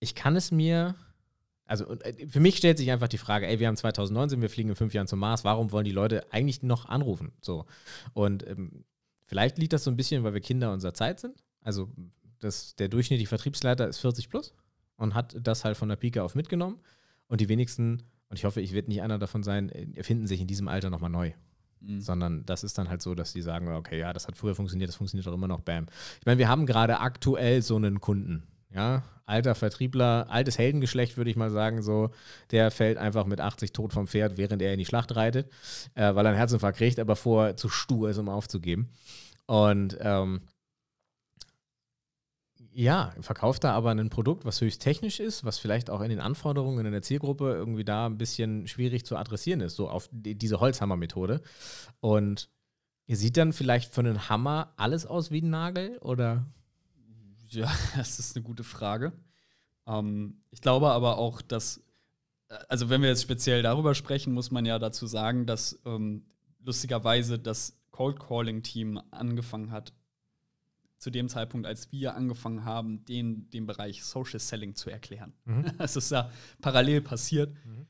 [0.00, 0.94] ich kann es mir,
[1.66, 4.70] also äh, für mich stellt sich einfach die Frage, ey, wir haben 2019, wir fliegen
[4.70, 7.32] in fünf Jahren zum Mars, warum wollen die Leute eigentlich noch anrufen?
[7.40, 7.66] So.
[8.14, 8.84] Und ähm,
[9.24, 11.42] vielleicht liegt das so ein bisschen, weil wir Kinder unserer Zeit sind.
[11.60, 11.90] Also
[12.38, 14.54] das, der durchschnittliche Vertriebsleiter ist 40 plus
[14.96, 16.78] und hat das halt von der Pike auf mitgenommen.
[17.28, 20.40] Und die wenigsten, und ich hoffe, ich werde nicht einer davon sein, äh, erfinden sich
[20.40, 21.32] in diesem Alter nochmal neu
[21.80, 22.00] Mhm.
[22.00, 24.88] sondern das ist dann halt so, dass die sagen, okay, ja, das hat früher funktioniert,
[24.88, 25.86] das funktioniert auch immer noch, bam.
[26.20, 31.30] Ich meine, wir haben gerade aktuell so einen Kunden, ja, alter Vertriebler, altes Heldengeschlecht, würde
[31.30, 32.10] ich mal sagen, so,
[32.50, 35.50] der fällt einfach mit 80 tot vom Pferd, während er in die Schlacht reitet,
[35.94, 38.90] äh, weil er einen Herzinfarkt kriegt, aber vorher zu stur ist, um aufzugeben.
[39.46, 40.42] Und ähm,
[42.78, 46.20] ja, verkauft da aber ein Produkt, was höchst technisch ist, was vielleicht auch in den
[46.20, 50.34] Anforderungen in der Zielgruppe irgendwie da ein bisschen schwierig zu adressieren ist, so auf die,
[50.34, 51.40] diese Holzhammer-Methode.
[52.00, 52.50] Und
[53.06, 56.44] ihr sieht dann vielleicht für einen Hammer alles aus wie ein Nagel oder?
[57.48, 59.12] Ja, das ist eine gute Frage.
[59.86, 61.78] Ähm, ich glaube aber auch, dass,
[62.48, 66.24] äh, also wenn wir jetzt speziell darüber sprechen, muss man ja dazu sagen, dass ähm,
[66.62, 69.92] lustigerweise das Cold Calling Team angefangen hat,
[70.98, 75.32] zu dem Zeitpunkt, als wir angefangen haben, den, den Bereich Social Selling zu erklären.
[75.44, 75.64] Mhm.
[75.78, 76.30] Das ist ja
[76.60, 77.54] parallel passiert.
[77.64, 77.86] Mhm.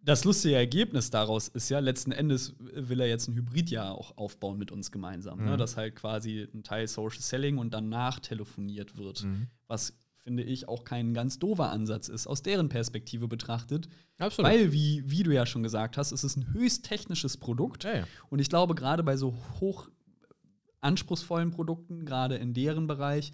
[0.00, 4.58] Das lustige Ergebnis daraus ist ja, letzten Endes will er jetzt ein Hybridjahr auch aufbauen
[4.58, 5.38] mit uns gemeinsam.
[5.38, 5.44] Ne?
[5.44, 5.50] Mhm.
[5.50, 5.56] Ne?
[5.56, 9.24] Dass halt quasi ein Teil Social Selling und danach telefoniert wird.
[9.24, 9.48] Mhm.
[9.66, 13.88] Was finde ich, auch kein ganz doofer Ansatz ist, aus deren Perspektive betrachtet.
[14.18, 14.50] Absolut.
[14.50, 17.84] Weil, wie, wie du ja schon gesagt hast, es ist ein höchst technisches Produkt.
[17.84, 18.04] Ja, ja.
[18.28, 19.88] Und ich glaube, gerade bei so hoch
[20.80, 23.32] anspruchsvollen Produkten, gerade in deren Bereich,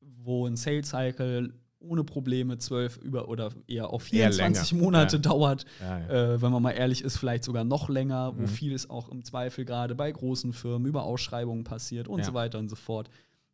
[0.00, 5.22] wo ein Sales Cycle ohne Probleme zwölf über oder eher auf 24 eher Monate ja.
[5.22, 6.08] dauert, ja, ja.
[6.34, 8.42] Äh, wenn man mal ehrlich ist, vielleicht sogar noch länger, mhm.
[8.42, 12.58] wo vieles auch im Zweifel gerade bei großen Firmen über Ausschreibungen passiert und so weiter
[12.58, 13.08] und so fort,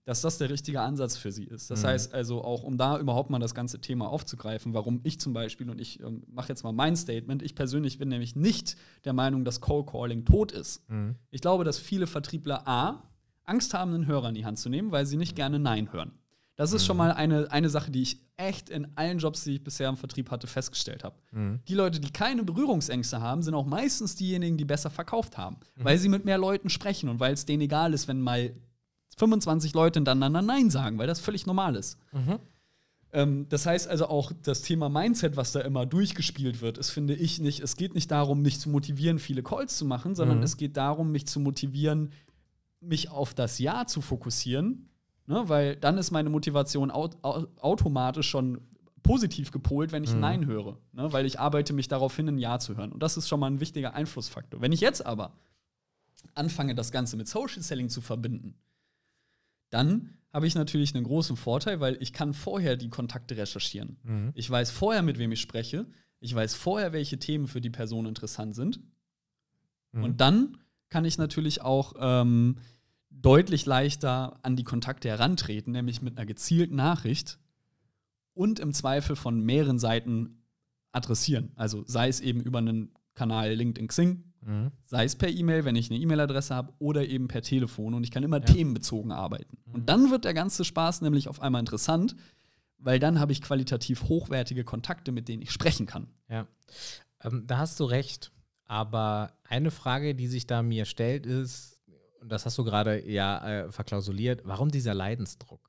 [0.04, 1.70] dass das der richtige Ansatz für sie ist.
[1.70, 1.88] Das mhm.
[1.88, 5.70] heißt also auch, um da überhaupt mal das ganze Thema aufzugreifen, warum ich zum Beispiel,
[5.70, 9.44] und ich ähm, mache jetzt mal mein Statement, ich persönlich bin nämlich nicht der Meinung,
[9.44, 10.88] dass Cold Calling tot ist.
[10.90, 11.16] Mhm.
[11.30, 13.02] Ich glaube, dass viele Vertriebler A
[13.44, 16.12] Angst haben, einen Hörer in die Hand zu nehmen, weil sie nicht gerne Nein hören.
[16.56, 16.86] Das ist mhm.
[16.86, 19.96] schon mal eine, eine Sache, die ich echt in allen Jobs, die ich bisher im
[19.96, 21.16] Vertrieb hatte, festgestellt habe.
[21.32, 21.60] Mhm.
[21.68, 25.84] Die Leute, die keine Berührungsängste haben, sind auch meistens diejenigen, die besser verkauft haben, mhm.
[25.84, 28.54] weil sie mit mehr Leuten sprechen und weil es denen egal ist, wenn mal
[29.16, 31.98] 25 Leute hintereinander Nein sagen, weil das völlig normal ist.
[32.12, 32.38] Mhm.
[33.12, 37.14] Ähm, das heißt also auch das Thema Mindset, was da immer durchgespielt wird, ist, finde
[37.14, 40.44] ich nicht, es geht nicht darum, mich zu motivieren, viele Calls zu machen, sondern mhm.
[40.44, 42.10] es geht darum, mich zu motivieren,
[42.80, 44.88] mich auf das Ja zu fokussieren,
[45.26, 45.48] ne?
[45.48, 48.60] weil dann ist meine Motivation aut automatisch schon
[49.02, 50.20] positiv gepolt, wenn ich mhm.
[50.20, 51.12] Nein höre, ne?
[51.12, 52.92] weil ich arbeite mich darauf hin, ein Ja zu hören.
[52.92, 54.60] Und das ist schon mal ein wichtiger Einflussfaktor.
[54.60, 55.36] Wenn ich jetzt aber
[56.34, 58.54] anfange, das Ganze mit Social Selling zu verbinden,
[59.70, 63.98] dann habe ich natürlich einen großen Vorteil, weil ich kann vorher die Kontakte recherchieren.
[64.02, 64.32] Mhm.
[64.34, 65.86] Ich weiß vorher, mit wem ich spreche.
[66.18, 68.80] Ich weiß vorher, welche Themen für die Person interessant sind.
[69.92, 70.04] Mhm.
[70.04, 70.58] Und dann
[70.88, 72.58] kann ich natürlich auch ähm,
[73.20, 77.38] deutlich leichter an die Kontakte herantreten, nämlich mit einer gezielten Nachricht
[78.34, 80.42] und im Zweifel von mehreren Seiten
[80.92, 81.52] adressieren.
[81.56, 84.70] Also sei es eben über einen Kanal LinkedIn Xing, mhm.
[84.84, 88.10] sei es per E-Mail, wenn ich eine E-Mail-Adresse habe, oder eben per Telefon und ich
[88.10, 88.44] kann immer ja.
[88.44, 89.56] themenbezogen arbeiten.
[89.66, 89.74] Mhm.
[89.74, 92.16] Und dann wird der ganze Spaß nämlich auf einmal interessant,
[92.78, 96.08] weil dann habe ich qualitativ hochwertige Kontakte, mit denen ich sprechen kann.
[96.28, 96.46] Ja,
[97.22, 98.30] ähm, da hast du recht.
[98.66, 101.73] Aber eine Frage, die sich da mir stellt, ist,
[102.24, 105.60] und das hast du gerade ja äh, verklausuliert, warum dieser Leidensdruck?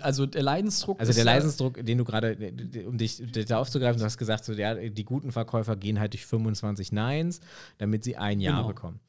[0.00, 0.98] Also der Leidensdruck.
[0.98, 2.36] Also der Leidensdruck, den du gerade,
[2.86, 6.24] um dich da aufzugreifen, du hast gesagt, so, ja, die guten Verkäufer gehen halt durch
[6.24, 7.40] 25 Neins,
[7.76, 8.68] damit sie ein Jahr genau.
[8.68, 9.00] bekommen.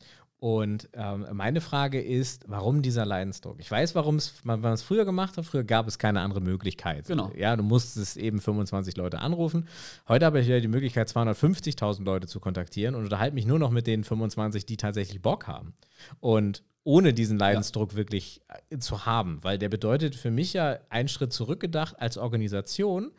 [0.45, 3.55] Und ähm, meine Frage ist, warum dieser Leidensdruck?
[3.57, 5.45] Ich weiß, warum man es früher gemacht hat.
[5.47, 7.07] Früher gab es keine andere Möglichkeit.
[7.07, 7.31] Genau.
[7.35, 9.67] Ja, du musstest eben 25 Leute anrufen.
[10.07, 13.71] Heute habe ich wieder die Möglichkeit, 250.000 Leute zu kontaktieren und unterhalte mich nur noch
[13.71, 15.73] mit den 25, die tatsächlich Bock haben.
[16.19, 17.97] Und ohne diesen Leidensdruck ja.
[17.97, 23.13] wirklich äh, zu haben, weil der bedeutet für mich ja einen Schritt zurückgedacht als Organisation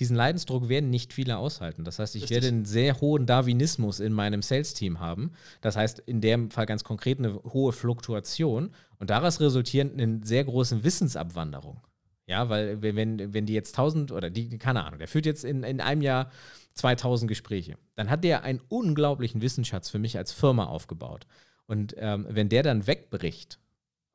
[0.00, 1.84] diesen Leidensdruck werden nicht viele aushalten.
[1.84, 2.34] Das heißt, ich Richtig.
[2.36, 5.32] werde einen sehr hohen Darwinismus in meinem Sales-Team haben.
[5.60, 10.44] Das heißt, in dem Fall ganz konkret eine hohe Fluktuation und daraus resultierend eine sehr
[10.44, 11.80] große Wissensabwanderung.
[12.26, 15.62] Ja, weil wenn, wenn die jetzt 1000 oder die, keine Ahnung, der führt jetzt in,
[15.62, 16.30] in einem Jahr
[16.74, 21.26] 2000 Gespräche, dann hat der einen unglaublichen Wissensschatz für mich als Firma aufgebaut.
[21.66, 23.58] Und ähm, wenn der dann wegbricht,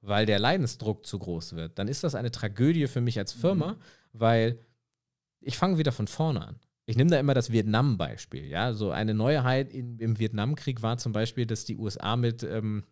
[0.02, 3.74] weil der Leidensdruck zu groß wird, dann ist das eine Tragödie für mich als Firma,
[3.74, 3.78] mhm.
[4.14, 4.60] weil
[5.46, 6.60] ich fange wieder von vorne an.
[6.86, 8.46] Ich nehme da immer das Vietnam-Beispiel.
[8.46, 12.84] Ja, so eine Neuheit in, im Vietnamkrieg war zum Beispiel, dass die USA mit, ähm,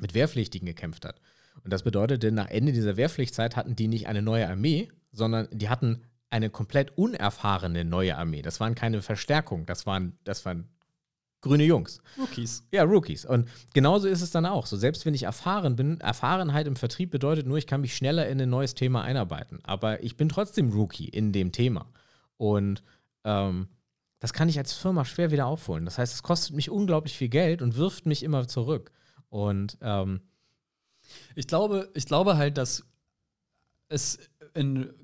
[0.00, 1.20] mit Wehrpflichtigen gekämpft hat.
[1.62, 5.68] Und das bedeutete, nach Ende dieser Wehrpflichtzeit hatten die nicht eine neue Armee, sondern die
[5.68, 8.42] hatten eine komplett unerfahrene neue Armee.
[8.42, 10.68] Das waren keine Verstärkung, das waren, das waren
[11.40, 12.00] grüne Jungs.
[12.18, 12.64] Rookies.
[12.70, 13.24] Ja, Rookies.
[13.24, 14.66] Und genauso ist es dann auch.
[14.66, 18.28] So, selbst wenn ich erfahren bin, Erfahrenheit im Vertrieb bedeutet nur, ich kann mich schneller
[18.28, 19.60] in ein neues Thema einarbeiten.
[19.62, 21.86] Aber ich bin trotzdem Rookie in dem Thema.
[22.36, 22.82] Und
[23.24, 23.68] ähm,
[24.18, 25.84] das kann ich als Firma schwer wieder aufholen.
[25.84, 28.92] Das heißt, es kostet mich unglaublich viel Geld und wirft mich immer zurück.
[29.30, 30.20] Und ähm,
[31.34, 32.84] ich glaube, ich glaube halt, dass
[33.88, 34.18] es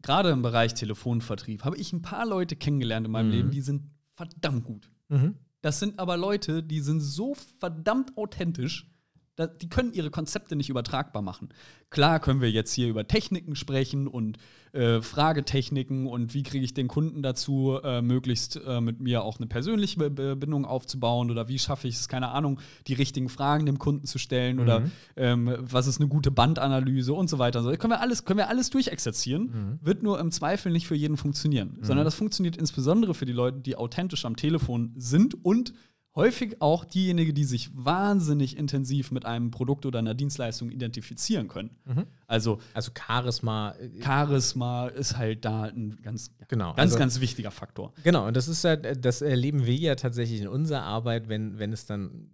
[0.03, 3.33] gerade im Bereich Telefonvertrieb habe ich ein paar Leute kennengelernt in meinem mhm.
[3.33, 4.91] Leben, die sind verdammt gut.
[5.09, 5.37] Mhm.
[5.67, 8.89] Das sind aber Leute, die sind so verdammt authentisch,
[9.37, 11.51] da, die können ihre Konzepte nicht übertragbar machen.
[11.91, 14.39] Klar können wir jetzt hier über Techniken sprechen und
[14.73, 19.39] äh, Fragetechniken und wie kriege ich den Kunden dazu, äh, möglichst äh, mit mir auch
[19.39, 23.67] eine persönliche Be Bindung aufzubauen oder wie schaffe ich es, keine Ahnung, die richtigen Fragen
[23.67, 24.63] dem Kunden zu stellen mhm.
[24.63, 24.83] oder
[25.17, 27.63] ähm, was ist eine gute Bandanalyse und so weiter.
[27.63, 29.79] So, können wir alles, können wir alles durchexerzieren, mhm.
[29.83, 31.85] wird nur im Zweifel nicht für jeden funktionieren, mhm.
[31.85, 35.73] sondern das funktioniert insbesondere für die Leute, die authentisch am Telefon sind und
[36.17, 41.71] häufig auch diejenigen, die sich wahnsinnig intensiv mit einem Produkt oder einer Dienstleistung identifizieren können.
[41.85, 42.07] Mhm.
[42.27, 43.73] Also, also Charisma.
[43.73, 47.93] Äh, Charisma ist halt da ein ganz, genau, ganz, also, ganz wichtiger Faktor.
[48.03, 51.73] Genau, und das ist ja, das erleben wir ja tatsächlich in unserer Arbeit, wenn, wenn
[51.73, 52.31] es dann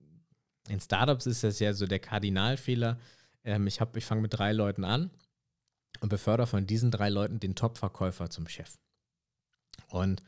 [0.68, 2.98] in Startups ist das ja so der Kardinalfehler.
[3.44, 5.10] Ähm, ich ich fange mit drei Leuten an
[6.00, 8.78] und befördere von diesen drei Leuten den Top-Verkäufer zum Chef.
[9.88, 10.22] Und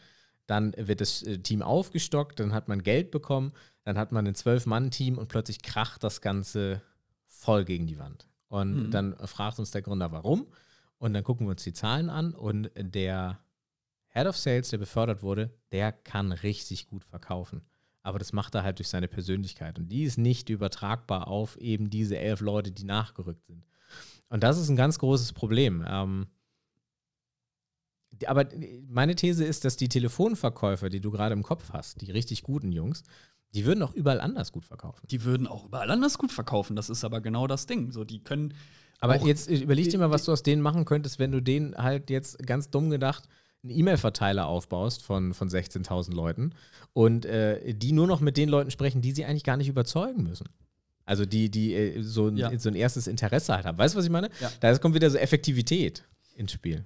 [0.47, 3.53] dann wird das äh, Team aufgestockt, dann hat man Geld bekommen,
[3.85, 6.83] dann hat man ein Zwölf-Mann-Team und plötzlich kracht das Ganze
[7.27, 8.29] voll gegen die Wand.
[8.49, 8.91] Und mhm.
[8.91, 10.47] dann fragt uns der Gründer, warum.
[10.99, 13.41] Und dann gucken wir uns die Zahlen an und der
[14.09, 17.63] Head of Sales, der befördert wurde, der kann richtig gut verkaufen.
[18.03, 19.79] Aber das macht er halt durch seine Persönlichkeit.
[19.79, 23.65] Und die ist nicht übertragbar auf eben diese elf Leute, die nachgerückt sind.
[24.29, 25.85] Und das ist ein ganz großes Problem.
[25.87, 26.29] Ähm,
[28.27, 28.47] aber
[28.89, 32.73] meine These ist, dass die Telefonverkäufer, die du gerade im Kopf hast, die richtig guten
[32.73, 33.03] Jungs,
[33.55, 35.07] die würden auch überall anders gut verkaufen.
[35.11, 36.75] Die würden auch überall anders gut verkaufen.
[36.77, 37.93] Das ist aber genau das Ding.
[37.93, 38.55] So, die können.
[39.01, 42.11] Aber jetzt überleg dir mal, was du aus denen machen könntest, wenn du denen halt
[42.11, 43.29] jetzt ganz dumm gedacht
[43.65, 46.53] einen E-Mail-Verteiler aufbaust von, von 16.000 Leuten
[46.93, 50.23] und äh, die nur noch mit den Leuten sprechen, die sie eigentlich gar nicht überzeugen
[50.23, 50.49] müssen.
[51.07, 52.57] Also die, die äh, so, ein, ja.
[52.59, 53.79] so ein erstes Interesse halt haben.
[53.79, 54.31] Weißt du, was ich meine?
[54.41, 54.51] Ja.
[54.61, 56.05] Da kommt wieder so Effektivität
[56.37, 56.85] ins Spiel.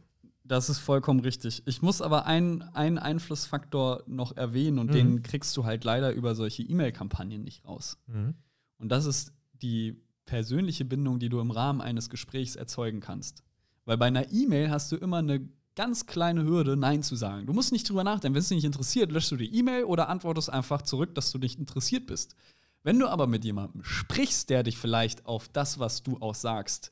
[0.49, 1.63] Das ist vollkommen richtig.
[1.67, 4.93] Ich muss aber einen, einen Einflussfaktor noch erwähnen und mhm.
[4.93, 7.99] den kriegst du halt leider über solche E-Mail-Kampagnen nicht raus.
[8.07, 8.35] Mhm.
[8.79, 9.33] Und das ist
[9.63, 13.43] die persönliche Bindung, die du im Rahmen eines Gesprächs erzeugen kannst.
[13.85, 17.47] Weil bei einer E-Mail hast du immer eine ganz kleine Hürde, Nein zu sagen.
[17.47, 18.35] Du musst nicht drüber nachdenken.
[18.35, 21.39] Wenn es dich nicht interessiert, löschst du die E-Mail oder antwortest einfach zurück, dass du
[21.39, 22.35] nicht interessiert bist.
[22.83, 26.91] Wenn du aber mit jemandem sprichst, der dich vielleicht auf das, was du auch sagst,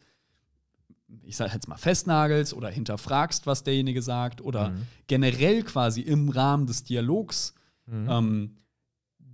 [1.22, 4.86] ich sage jetzt mal, festnagelst oder hinterfragst, was derjenige sagt, oder mhm.
[5.06, 7.54] generell quasi im Rahmen des Dialogs
[7.86, 8.08] mhm.
[8.08, 8.56] ähm,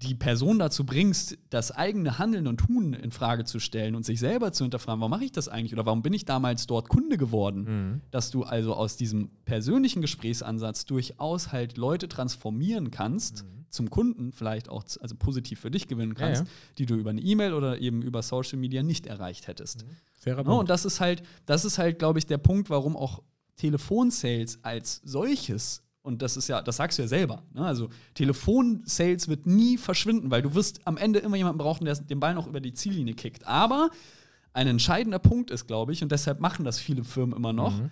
[0.02, 4.18] die Person dazu bringst, das eigene Handeln und Tun in Frage zu stellen und sich
[4.20, 7.16] selber zu hinterfragen, warum mache ich das eigentlich oder warum bin ich damals dort Kunde
[7.16, 8.00] geworden, mhm.
[8.10, 13.66] dass du also aus diesem persönlichen Gesprächsansatz durchaus halt Leute transformieren kannst mhm.
[13.70, 16.52] zum Kunden, vielleicht auch also positiv für dich gewinnen kannst, ja, ja.
[16.78, 19.84] die du über eine E-Mail oder eben über Social Media nicht erreicht hättest.
[19.84, 19.96] Mhm.
[20.18, 23.22] Fairer no, und das ist halt, das ist halt, glaube ich, der Punkt, warum auch
[23.56, 27.42] Telefonsales als solches und das ist ja, das sagst du ja selber.
[27.54, 27.64] Ne?
[27.64, 32.20] Also Telefonsales wird nie verschwinden, weil du wirst am Ende immer jemanden brauchen, der den
[32.20, 33.46] Ball noch über die Ziellinie kickt.
[33.46, 33.90] Aber
[34.52, 37.90] ein entscheidender Punkt ist, glaube ich, und deshalb machen das viele Firmen immer noch, mhm.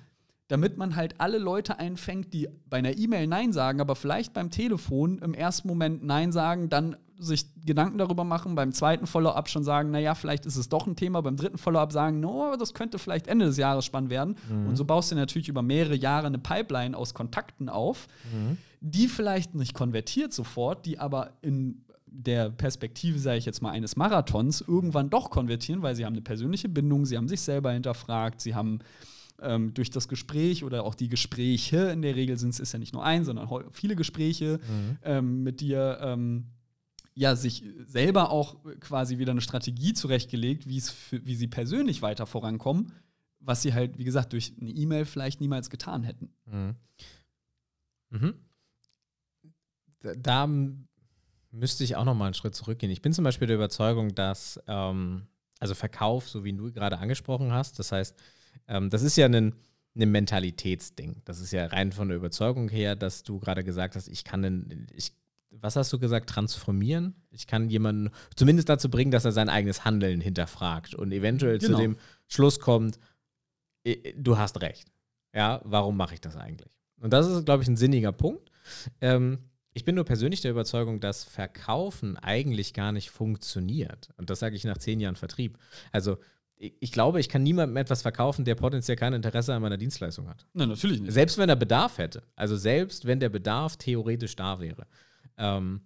[0.51, 4.51] Damit man halt alle Leute einfängt, die bei einer E-Mail Nein sagen, aber vielleicht beim
[4.51, 9.63] Telefon im ersten Moment Nein sagen, dann sich Gedanken darüber machen, beim zweiten Follow-up schon
[9.63, 12.99] sagen, naja, vielleicht ist es doch ein Thema, beim dritten Follow-up sagen, no, das könnte
[12.99, 14.35] vielleicht Ende des Jahres spannend werden.
[14.51, 14.71] Mhm.
[14.71, 18.59] Und so baust du natürlich über mehrere Jahre eine Pipeline aus Kontakten auf, mhm.
[18.81, 23.95] die vielleicht nicht konvertiert sofort, die aber in der Perspektive, sage ich jetzt mal, eines
[23.95, 28.41] Marathons irgendwann doch konvertieren, weil sie haben eine persönliche Bindung, sie haben sich selber hinterfragt,
[28.41, 28.81] sie haben
[29.43, 32.79] ähm, durch das Gespräch oder auch die Gespräche, in der Regel sind es ist ja
[32.79, 34.99] nicht nur ein, sondern viele Gespräche mhm.
[35.03, 36.47] ähm, mit dir ähm,
[37.15, 42.93] ja, sich selber auch quasi wieder eine Strategie zurechtgelegt, wie sie persönlich weiter vorankommen,
[43.41, 46.31] was sie halt, wie gesagt, durch eine E-Mail vielleicht niemals getan hätten.
[46.47, 46.77] Mhm.
[48.11, 48.35] Mhm.
[50.01, 50.49] Da,
[51.53, 52.93] müsste ich auch noch mal einen Schritt zurückgehen.
[52.93, 55.27] Ich bin zum Beispiel der Überzeugung, dass ähm,
[55.59, 58.17] also Verkauf, so wie du gerade angesprochen hast, das heißt,
[58.69, 59.55] ähm, das ist ja ein,
[59.97, 61.23] ein Mentalitätsding.
[61.25, 64.43] Das ist ja rein von der Überzeugung her, dass du gerade gesagt hast, ich kann,
[64.43, 65.13] den, ich
[65.51, 67.15] was hast du gesagt, transformieren?
[67.31, 71.77] Ich kann jemanden zumindest dazu bringen, dass er sein eigenes Handeln hinterfragt und eventuell genau.
[71.77, 71.97] zu dem
[72.29, 72.99] Schluss kommt,
[74.17, 74.91] du hast recht.
[75.35, 76.79] Ja, warum mache ich das eigentlich?
[77.01, 78.51] Und das ist, glaube ich, ein sinniger Punkt.
[79.01, 79.39] Ähm,
[79.73, 84.11] ich bin nur persönlich der Überzeugung, dass Verkaufen eigentlich gar nicht funktioniert.
[84.17, 85.59] Und das sage ich nach zehn Jahren Vertrieb.
[85.93, 86.19] Also,
[86.61, 90.47] ich glaube, ich kann niemandem etwas verkaufen, der potenziell kein Interesse an meiner Dienstleistung hat.
[90.53, 91.13] Nein, natürlich nicht.
[91.13, 92.23] Selbst wenn er Bedarf hätte.
[92.37, 94.87] Also selbst wenn der Bedarf theoretisch da wäre.
[95.39, 95.81] Ähm,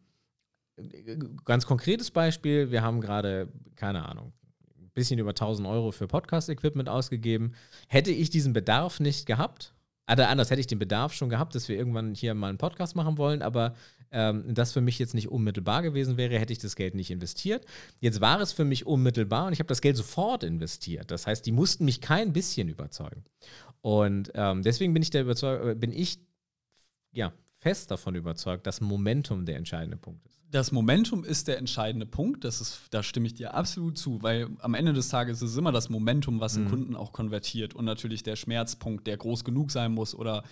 [1.45, 4.33] ganz konkretes Beispiel, wir haben gerade, keine Ahnung,
[4.77, 7.55] ein bisschen über 1000 Euro für Podcast-Equipment ausgegeben.
[7.87, 9.75] Hätte ich diesen Bedarf nicht gehabt,
[10.11, 12.97] oder anders hätte ich den Bedarf schon gehabt, dass wir irgendwann hier mal einen Podcast
[12.97, 13.75] machen wollen, aber
[14.11, 17.65] ähm, das für mich jetzt nicht unmittelbar gewesen wäre, hätte ich das Geld nicht investiert.
[18.01, 21.11] Jetzt war es für mich unmittelbar und ich habe das Geld sofort investiert.
[21.11, 23.25] Das heißt, die mussten mich kein bisschen überzeugen.
[23.81, 26.19] Und ähm, deswegen bin ich der Überzeug äh, bin ich
[27.13, 30.34] ja fest davon überzeugt, dass Momentum der entscheidende Punkt ist.
[30.55, 34.47] Das Momentum ist der entscheidende Punkt, das ist, da stimme ich dir absolut zu, weil
[34.61, 36.71] am Ende des Tages ist es immer das Momentum, was den mhm.
[36.71, 40.45] Kunden auch konvertiert und natürlich der Schmerzpunkt, der groß genug sein muss oder,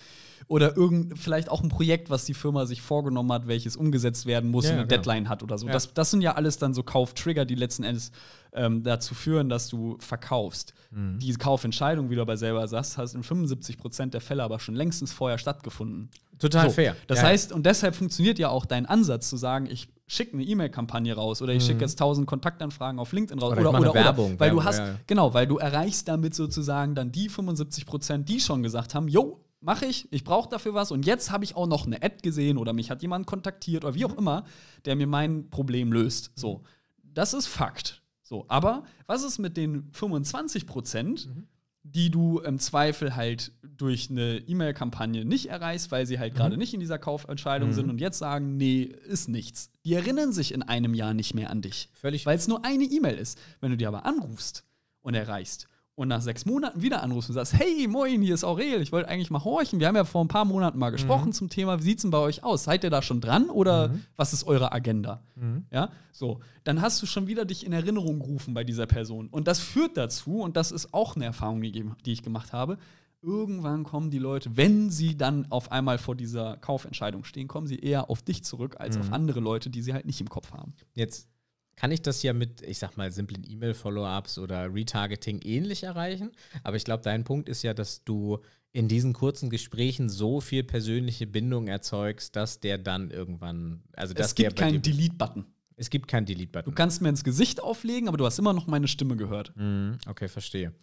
[0.49, 4.51] oder irgend, vielleicht auch ein Projekt, was die Firma sich vorgenommen hat, welches umgesetzt werden
[4.51, 5.01] muss Ja, und eine genau.
[5.01, 5.67] Deadline hat oder so.
[5.67, 5.71] Ja.
[5.71, 8.11] Das, das sind ja alles dann so Kauftrigger, die letzten Endes
[8.51, 10.73] ähm, dazu führen, dass du verkaufst.
[10.91, 11.19] Mhm.
[11.19, 14.75] Diese Kaufentscheidung, wie du aber selber sagst, hast in 75 Prozent der Fälle aber schon
[14.75, 16.09] längstens vorher stattgefunden.
[16.39, 16.97] Total So, fair.
[17.07, 20.43] Das Ja, heißt, und deshalb funktioniert ja auch dein Ansatz zu sagen, ich schicke eine
[20.43, 23.59] E-Mail-Kampagne raus oder ich schicke jetzt 1000 Kontaktanfragen auf LinkedIn raus Mhm.
[23.61, 26.93] Oder mache eine Werbung, weil Werbung, du hast ja, genau, weil du erreichst damit sozusagen
[26.95, 30.91] dann die 75 Prozent, die schon gesagt haben, yo, mache ich, ich brauche dafür was
[30.91, 33.95] und jetzt habe ich auch noch eine Ad gesehen oder mich hat jemand kontaktiert oder
[33.95, 34.11] wie Mhm.
[34.11, 34.43] auch immer,
[34.85, 36.31] der mir mein Problem löst.
[36.35, 36.63] So,
[37.01, 38.01] das ist Fakt.
[38.23, 41.27] So, aber was ist mit den 25 Prozent?
[41.27, 41.47] Mhm.
[41.83, 46.19] Die du im Zweifel halt durch eine E-Mail-Kampagne nicht erreichst, weil sie Mhm.
[46.21, 49.69] halt gerade nicht in dieser Kaufentscheidung sind und jetzt sagen, nee, ist nichts.
[49.83, 51.89] Die erinnern sich in einem Jahr nicht mehr an dich.
[51.93, 53.37] Völlig- Weil es nur eine E-Mail ist.
[53.59, 54.63] Wenn du dir aber anrufst
[55.01, 58.81] und erreichst und nach sechs Monaten wieder anrufst und sagst, hey, moin, hier ist Aurel,
[58.81, 59.79] ich wollte eigentlich mal horchen.
[59.79, 61.33] Wir haben ja vor ein paar Monaten mal gesprochen Mhm.
[61.33, 62.63] zum Thema, wie sieht's denn bei euch aus?
[62.63, 65.21] Seid ihr da schon dran oder was ist eure Agenda?
[65.35, 65.65] Mhm.
[65.71, 66.39] Ja, so.
[66.63, 69.27] Dann hast du schon wieder dich in Erinnerung gerufen bei dieser Person.
[69.27, 72.77] Und das führt dazu, und das ist auch eine Erfahrung, die, ich gemacht habe,
[73.21, 77.77] irgendwann kommen die Leute, wenn sie dann auf einmal vor dieser Kaufentscheidung stehen, kommen sie
[77.79, 80.73] eher auf dich zurück als auf andere Leute, die sie halt nicht im Kopf haben.
[80.93, 81.29] Jetzt
[81.75, 86.31] kann ich das ja mit, ich sag mal, simplen E-Mail-Follow-ups oder Retargeting ähnlich erreichen.
[86.63, 88.39] Aber ich glaube, dein Punkt ist ja, dass du
[88.71, 94.27] in diesen kurzen Gesprächen so viel persönliche Bindung erzeugst, dass der dann irgendwann, also dass
[94.27, 95.45] es gibt keinen Delete-Button.
[95.75, 96.75] Es gibt keinen Du Delete-Button.
[96.75, 99.53] kannst mir ins Gesicht auflegen, aber du hast immer noch meine Stimme gehört.
[99.55, 100.73] Mhm, okay, verstehe.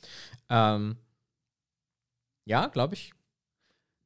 [0.49, 0.97] Ähm,
[2.45, 3.13] ja, glaube ich.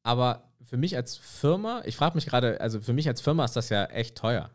[0.03, 3.57] Aber für mich als Firma, ich frage mich gerade, also für mich als Firma ist
[3.57, 4.51] das ja echt teuer.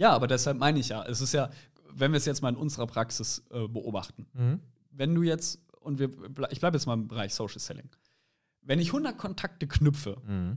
[0.00, 1.50] Ja, aber deshalb meine ich ja, es ist ja,
[1.92, 4.26] wenn wir es jetzt mal in unserer Praxis äh, beobachten,
[4.92, 6.08] wenn du jetzt, und wir,
[6.50, 7.90] ich bleibe jetzt mal im Bereich Social Selling,
[8.62, 10.56] wenn ich 100 Kontakte knüpfe, Mhm.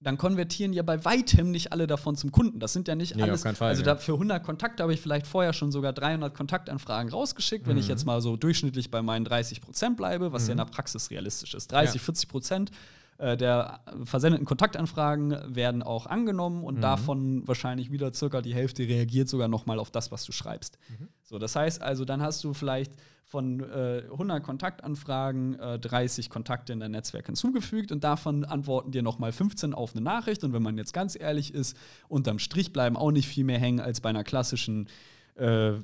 [0.00, 2.60] dann konvertieren ja bei weitem nicht alle davon zum Kunden.
[2.60, 3.42] Das sind ja nicht Nee, alles.
[3.42, 3.94] Fall, also ja.
[3.94, 7.86] da für 100 Kontakte habe ich vielleicht vorher schon sogar 300 Kontaktanfragen rausgeschickt, wenn ich
[7.86, 7.90] Mhm.
[7.90, 11.54] jetzt mal so durchschnittlich bei meinen 30 Prozent bleibe, was ja in der Praxis realistisch
[11.54, 11.72] ist.
[11.72, 12.00] 30, Ja.
[12.04, 12.70] 40 Prozent
[13.18, 16.64] äh, der versendeten Kontaktanfragen werden auch angenommen Mhm.
[16.64, 20.32] und davon wahrscheinlich wieder circa die Hälfte reagiert sogar noch mal auf das, was du
[20.32, 20.78] schreibst.
[20.88, 21.08] Mhm.
[21.22, 22.92] So, das heißt also, dann hast du vielleicht
[23.24, 29.02] von äh, 100 Kontaktanfragen äh, 30 Kontakte in dein Netzwerk hinzugefügt und davon antworten dir
[29.02, 30.44] noch mal 15 auf eine Nachricht.
[30.44, 31.76] Und wenn man jetzt ganz ehrlich ist,
[32.08, 34.86] unterm Strich bleiben auch nicht viel mehr hängen als bei einer klassischen
[35.36, 35.74] äh,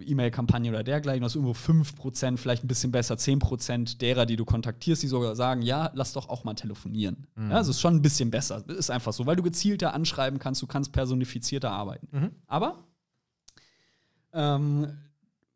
[0.00, 1.20] E-Mail-Kampagne oder dergleichen.
[1.20, 5.36] Du hast irgendwo 5%, vielleicht ein bisschen besser, 10% derer, die du kontaktierst, die sogar
[5.36, 7.26] sagen, ja, lass doch auch mal telefonieren.
[7.36, 8.64] Ja, das ist schon ein bisschen besser.
[8.68, 12.08] Ist einfach so, weil du gezielter anschreiben kannst, du kannst personifizierter arbeiten.
[12.46, 12.84] Aber
[14.32, 14.88] ähm,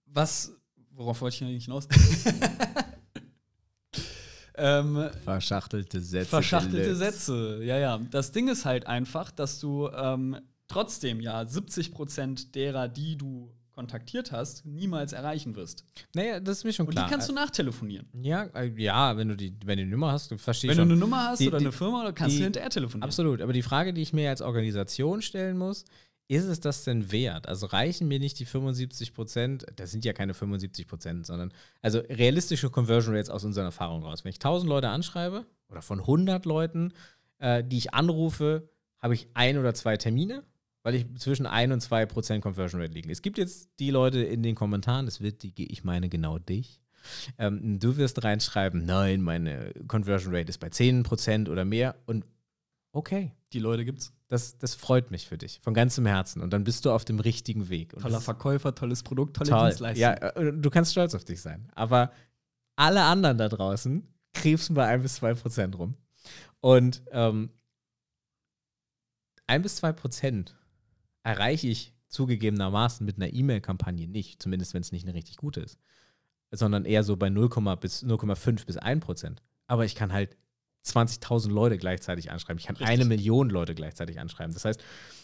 [0.07, 0.53] was,
[0.93, 1.89] worauf wollte ich eigentlich hinaus?
[4.57, 6.27] ähm, Verschachtelte Sätze.
[6.27, 6.97] Verschachtelte.
[6.97, 7.99] Sätze, ja, ja.
[8.11, 10.37] Das Ding ist halt einfach, dass du ähm,
[10.69, 15.85] trotzdem ja 70% derer, die du kontaktiert hast, niemals erreichen wirst.
[16.15, 17.07] Naja, das ist mir schon Und klar.
[17.07, 18.09] die kannst du nachtelefonieren.
[18.23, 20.95] ja, äh, ja, wenn du die, wenn du die Nummer hast, verstehe ich Wenn du
[20.95, 23.03] eine Nummer hast Die- oder die- eine Firma, dann kannst die- du hinterher telefonieren.
[23.07, 23.43] Absolut.
[23.43, 25.85] Aber die Frage, die ich mir als Organisation stellen muss,
[26.29, 27.47] ist es das denn wert?
[27.49, 31.53] Also reichen mir nicht die 75 Prozent, das sind ja keine 75 Prozent, sondern
[31.83, 34.25] also realistische Conversion Rates aus unserer Erfahrung raus.
[34.25, 36.95] Wenn ich 1000 Leute anschreibe oder von 100 Leuten,
[37.41, 40.43] äh, die ich anrufe, habe ich ein oder zwei Termine,
[40.87, 43.11] weil ich zwischen 1 und 2 Prozent Conversion Rate liegen.
[43.11, 46.81] Es gibt jetzt die Leute in den Kommentaren, das wird die, ich meine genau dich.
[47.39, 52.25] Ähm, du wirst reinschreiben, nein, meine Conversion Rate ist bei 10 Prozent oder mehr und
[52.93, 53.33] okay.
[53.53, 54.13] Die Leute gibt's.
[54.29, 56.41] Das, das freut mich für dich, von ganzem Herzen.
[56.41, 57.93] Und dann bist du auf dem richtigen Weg.
[57.93, 59.67] Und Toller Verkäufer, tolles Produkt, tolle toll.
[59.67, 60.01] Dienstleistung.
[60.01, 61.69] Ja, äh, du kannst stolz auf dich sein.
[61.75, 62.13] Aber
[62.77, 65.97] alle anderen da draußen krebsen bei 1 bis 2 Prozent rum.
[66.61, 67.51] Und ähm,
[69.49, 70.55] 1 bis 2 Prozent
[71.27, 75.77] erreiche ich zugegebenermaßen mit einer E-Mail-Kampagne nicht, zumindest wenn es nicht eine richtig gute ist,
[76.53, 77.49] sondern eher so bei 0,
[77.81, 79.43] bis 0,5 bis 1 Prozent.
[79.67, 80.37] Aber ich kann halt
[80.87, 82.61] 20.000 Leute gleichzeitig anschreiben.
[82.61, 82.93] Ich kann Richtig.
[82.93, 84.55] eine Million Leute gleichzeitig anschreiben.
[84.55, 84.81] Das heißt,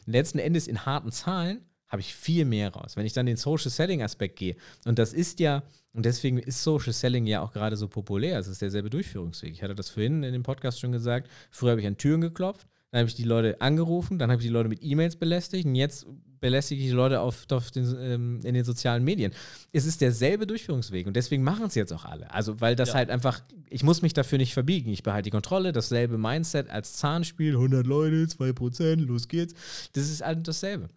[0.07, 2.97] letzten Endes in harten Zahlen habe ich viel mehr raus.
[2.97, 6.65] Wenn ich dann den Social Selling Aspekt gehe, und das ist ja, und deswegen ist
[6.65, 9.53] Social Selling ja auch gerade so populär, es ist derselbe Durchführungsweg.
[9.53, 12.67] Ich hatte das vorhin in dem Podcast schon gesagt, früher habe ich an Türen geklopft,
[12.93, 15.75] dann habe ich die Leute angerufen, dann habe ich die Leute mit E-Mails belästigt und
[15.75, 16.07] jetzt
[16.41, 19.33] belästige ich die Leute auf, auf den, ähm, in den sozialen Medien.
[19.73, 22.31] Es ist derselbe Durchführungsweg und deswegen machen es jetzt auch alle.
[22.31, 22.97] Also, weil das ja.
[22.97, 23.41] halt einfach,
[23.71, 24.91] ich muss mich dafür nicht verbiegen.
[24.91, 29.55] Ich behalte die Kontrolle, dasselbe Mindset als Zahnspiel, 100 Leute, 2%, los geht's.
[29.95, 30.91] Das ist halt dasselbe.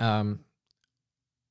[0.00, 0.40] Ähm,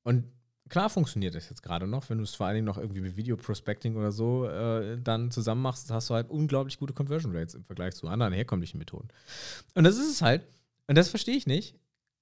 [0.03, 0.26] und
[0.74, 3.15] klar funktioniert das jetzt gerade noch, wenn du es vor allen Dingen noch irgendwie mit
[3.15, 7.63] Video-Prospecting oder so äh, dann zusammen machst, hast du halt unglaublich gute Conversion Rates im
[7.63, 9.07] Vergleich zu anderen herkömmlichen Methoden.
[9.76, 10.47] Und das ist es halt,
[10.88, 11.76] und das verstehe ich nicht,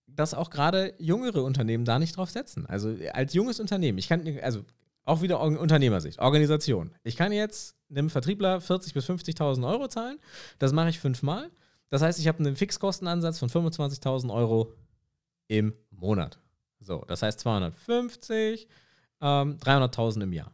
[0.06, 2.66] dass auch gerade jüngere Unternehmen da nicht drauf setzen.
[2.66, 4.66] Also als junges Unternehmen, ich kann, also
[5.06, 6.93] auch wieder Unternehmersicht, Organisation.
[7.04, 10.20] Ich kann jetzt einem Vertriebler 40.000 bis 50.000 Euro zahlen,
[10.60, 11.49] das mache ich fünfmal.
[11.89, 14.74] Das heißt, ich habe einen Fixkostenansatz von 25.000 Euro
[15.47, 16.38] im Monat.
[16.82, 18.68] So, das heißt 250,
[19.22, 20.54] ähm, 300.000 im Jahr.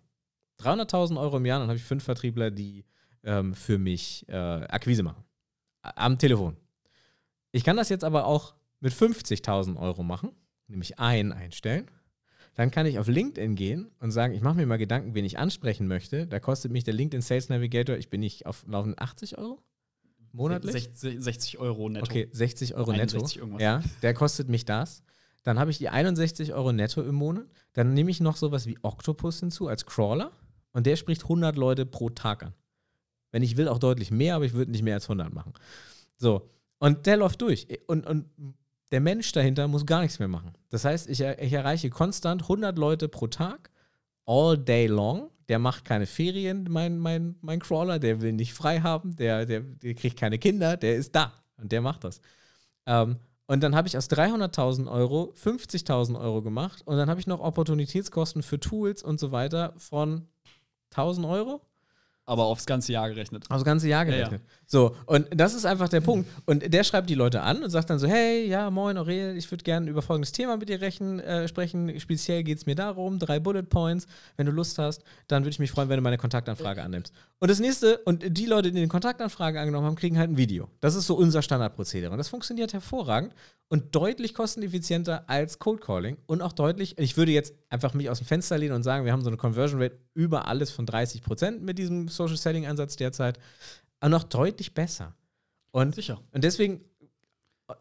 [0.60, 2.86] 300.000 Euro im Jahr, dann habe ich fünf Vertriebler, die
[3.24, 5.24] ähm, für mich äh, Akquise machen.
[5.82, 6.58] Am Telefon.
[7.52, 10.32] Ich kann das jetzt aber auch mit 50.000 Euro machen,
[10.68, 11.90] nämlich einen einstellen.
[12.56, 15.38] Dann kann ich auf LinkedIn gehen und sagen, ich mache mir mal Gedanken, wen ich
[15.38, 16.28] ansprechen möchte.
[16.28, 19.62] Da kostet mich der LinkedIn Sales Navigator, ich bin nicht auf laufend 80 Euro
[20.32, 20.72] monatlich.
[20.74, 22.06] 60, 60 Euro netto.
[22.06, 23.18] Okay, 60 Euro netto.
[23.18, 23.62] Irgendwas.
[23.62, 25.04] Ja, der kostet mich das.
[25.48, 27.46] Dann habe ich die 61 Euro netto im Monat.
[27.72, 30.34] Dann nehme ich noch sowas wie Octopus hinzu als Crawler
[30.74, 32.54] und der spricht 100 Leute pro Tag an.
[33.32, 35.54] Wenn ich will, auch deutlich mehr, aber ich würde nicht mehr als 100 machen.
[36.18, 37.66] So, und der läuft durch.
[37.88, 38.26] Und, und
[38.92, 40.52] der Mensch dahinter muss gar nichts mehr machen.
[40.68, 43.72] Das heißt, ich, ich erreiche konstant 100 Leute pro Tag,
[44.26, 45.30] all day long.
[45.48, 49.62] Der macht keine Ferien, mein, mein, mein Crawler, der will nicht frei haben, der, der,
[49.62, 52.20] der kriegt keine Kinder, der ist da und der macht das.
[52.86, 53.16] Ähm,
[53.48, 57.40] und dann habe ich aus 300.000 Euro 50.000 Euro gemacht und dann habe ich noch
[57.40, 60.28] Opportunitätskosten für Tools und so weiter von
[60.92, 61.62] 1000 Euro.
[62.30, 63.46] Aber aufs ganze Jahr gerechnet.
[63.50, 64.42] Aufs ganze Jahr gerechnet.
[64.42, 64.62] Ja, ja.
[64.66, 66.30] So, und das ist einfach der Punkt.
[66.46, 69.50] Und der schreibt die Leute an und sagt dann so: Hey, ja, moin, Aurel, ich
[69.50, 71.98] würde gerne über folgendes Thema mit dir rechnen, äh, sprechen.
[72.02, 74.08] Speziell geht es mir darum: drei Bullet Points.
[74.36, 77.14] Wenn du Lust hast, dann würde ich mich freuen, wenn du meine Kontaktanfrage annimmst.
[77.40, 80.68] Und das nächste, und die Leute, die die Kontaktanfrage angenommen haben, kriegen halt ein Video.
[80.82, 82.12] Das ist so unser Standardprozedere.
[82.12, 83.34] Und das funktioniert hervorragend
[83.70, 88.20] und deutlich kosteneffizienter als Cold Calling und auch deutlich, ich würde jetzt einfach mich aus
[88.20, 91.22] dem Fenster lehnen und sagen, wir haben so eine Conversion Rate über alles von 30
[91.22, 93.40] Prozent mit diesem Social Selling Ansatz derzeit,
[94.00, 95.16] aber noch deutlich besser.
[95.72, 96.20] Und, Sicher.
[96.32, 96.82] Und deswegen,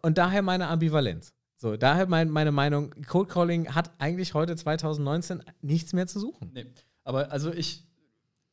[0.03, 1.33] und daher meine Ambivalenz.
[1.57, 6.51] So, daher mein, meine Meinung, Cold Calling hat eigentlich heute 2019 nichts mehr zu suchen.
[6.53, 6.67] Nee.
[7.03, 7.87] Aber also ich,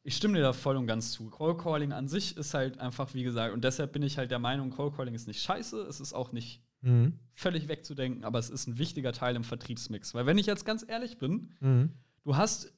[0.04, 1.30] ich stimme dir da voll und ganz zu.
[1.30, 4.40] Cold Calling an sich ist halt einfach, wie gesagt, und deshalb bin ich halt der
[4.40, 7.20] Meinung, Cold Calling ist nicht scheiße, es ist auch nicht mhm.
[7.34, 10.14] völlig wegzudenken, aber es ist ein wichtiger Teil im Vertriebsmix.
[10.14, 11.92] Weil wenn ich jetzt ganz ehrlich bin, mhm.
[12.24, 12.74] du hast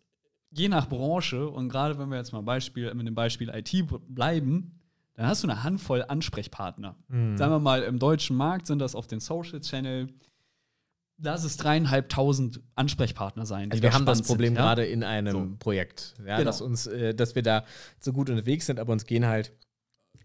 [0.57, 3.73] je nach Branche, und gerade wenn wir jetzt mal Beispiel, mit dem Beispiel IT
[4.07, 4.79] bleiben,
[5.15, 6.95] dann hast du eine Handvoll Ansprechpartner.
[7.07, 7.37] Mhm.
[7.37, 10.07] Sagen wir mal, im deutschen Markt sind das auf den Social Channel,
[11.17, 13.71] lass es dreieinhalbtausend Ansprechpartner sein.
[13.71, 14.61] Also wir haben das Problem sind, ja?
[14.63, 15.55] gerade in einem so.
[15.59, 16.43] Projekt, ja, genau.
[16.43, 17.65] dass, uns, äh, dass wir da
[17.99, 19.53] so gut unterwegs sind, aber uns gehen halt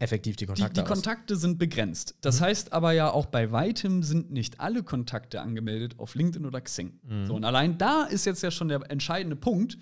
[0.00, 2.16] effektiv die Kontakte Die, die Kontakte sind begrenzt.
[2.22, 2.44] Das mhm.
[2.44, 6.98] heißt aber ja auch bei weitem sind nicht alle Kontakte angemeldet auf LinkedIn oder Xing.
[7.02, 7.26] Mhm.
[7.26, 9.78] So, und allein da ist jetzt ja schon der entscheidende Punkt,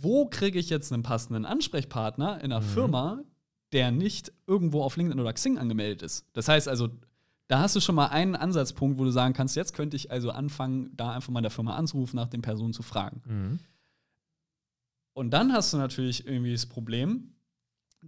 [0.00, 2.68] wo kriege ich jetzt einen passenden Ansprechpartner in einer mhm.
[2.68, 3.22] Firma,
[3.72, 6.26] der nicht irgendwo auf LinkedIn oder Xing angemeldet ist.
[6.32, 6.88] Das heißt also,
[7.48, 10.30] da hast du schon mal einen Ansatzpunkt, wo du sagen kannst, jetzt könnte ich also
[10.30, 13.22] anfangen, da einfach mal der Firma anzurufen, nach den Personen zu fragen.
[13.26, 13.58] Mhm.
[15.14, 17.34] Und dann hast du natürlich irgendwie das Problem,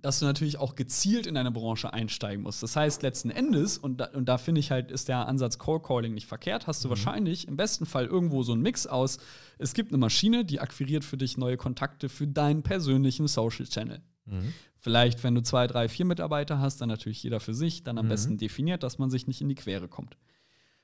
[0.02, 2.62] dass du natürlich auch gezielt in eine Branche einsteigen musst.
[2.62, 5.80] Das heißt, letzten Endes, und da, und da finde ich halt, ist der Ansatz Call
[5.80, 6.90] Calling nicht verkehrt, hast du mhm.
[6.90, 9.18] wahrscheinlich im besten Fall irgendwo so einen Mix aus.
[9.58, 14.00] Es gibt eine Maschine, die akquiriert für dich neue Kontakte für deinen persönlichen Social Channel.
[14.26, 14.52] Mhm.
[14.78, 18.06] Vielleicht, wenn du zwei, drei, vier Mitarbeiter hast, dann natürlich jeder für sich, dann am
[18.06, 18.10] mhm.
[18.10, 20.16] besten definiert, dass man sich nicht in die Quere kommt.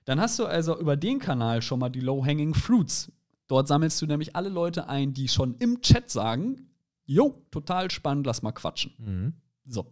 [0.05, 3.11] Dann hast du also über den Kanal schon mal die Low-Hanging Fruits.
[3.49, 6.69] Dort sammelst du nämlich alle Leute ein, die schon im Chat sagen,
[7.07, 8.93] jo, total spannend, lass mal quatschen.
[8.99, 9.35] Mhm.
[9.67, 9.87] So.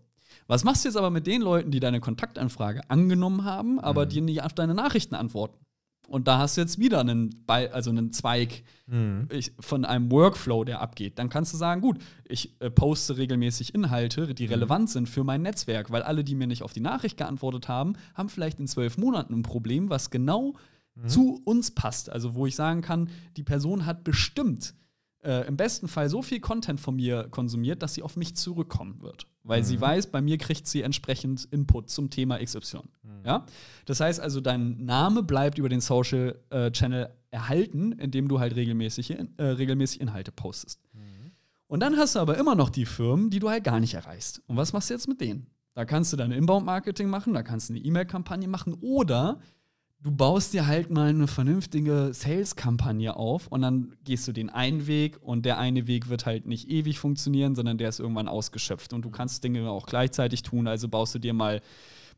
[0.47, 4.09] Was machst du jetzt aber mit den Leuten, die deine Kontaktanfrage angenommen haben, aber mhm.
[4.11, 5.65] die nicht auf deine Nachrichten antworten?
[6.09, 9.29] Und da hast du jetzt wieder einen, also einen Zweig mhm.
[9.59, 11.19] von einem Workflow, der abgeht.
[11.19, 11.99] Dann kannst du sagen, gut,
[12.29, 14.53] ich äh, poste regelmäßig Inhalte, die mhm.
[14.53, 17.95] relevant sind für mein Netzwerk, weil alle, die mir nicht auf die Nachricht geantwortet haben,
[18.15, 20.55] haben vielleicht in zwölf Monaten ein Problem, was genau
[20.95, 21.09] mhm.
[21.09, 22.11] zu uns passt.
[22.11, 23.09] Also wo ich sagen kann,
[23.39, 24.75] die Person hat bestimmt
[25.25, 29.01] äh, im besten Fall so viel Content von mir konsumiert, dass sie auf mich zurückkommen
[29.03, 29.27] wird.
[29.43, 29.65] Weil mhm.
[29.67, 32.79] sie weiß, bei mir kriegt sie entsprechend Input zum Thema XY.
[33.03, 33.11] Mhm.
[33.25, 33.47] Ja?
[33.87, 38.55] Das heißt also, dein Name bleibt über den Social äh, Channel erhalten, indem du halt
[38.57, 40.81] regelmäßig, äh, regelmäßig Inhalte postest.
[40.93, 41.33] Mhm.
[41.67, 44.43] Und dann hast du aber immer noch die Firmen, die du halt gar nicht erreichst.
[44.47, 45.47] Und was machst du jetzt mit denen?
[45.75, 49.41] Da kannst du deine Inbound-Marketing machen, da kannst du eine E-Mail-Kampagne machen oder
[50.05, 54.87] du baust dir halt mal eine vernünftige Sales-Kampagne auf und dann gehst du den einen
[54.87, 58.93] Weg und der eine Weg wird halt nicht ewig funktionieren, sondern der ist irgendwann ausgeschöpft
[58.93, 60.69] und du kannst Dinge auch gleichzeitig tun.
[60.69, 61.63] Also baust du dir mal,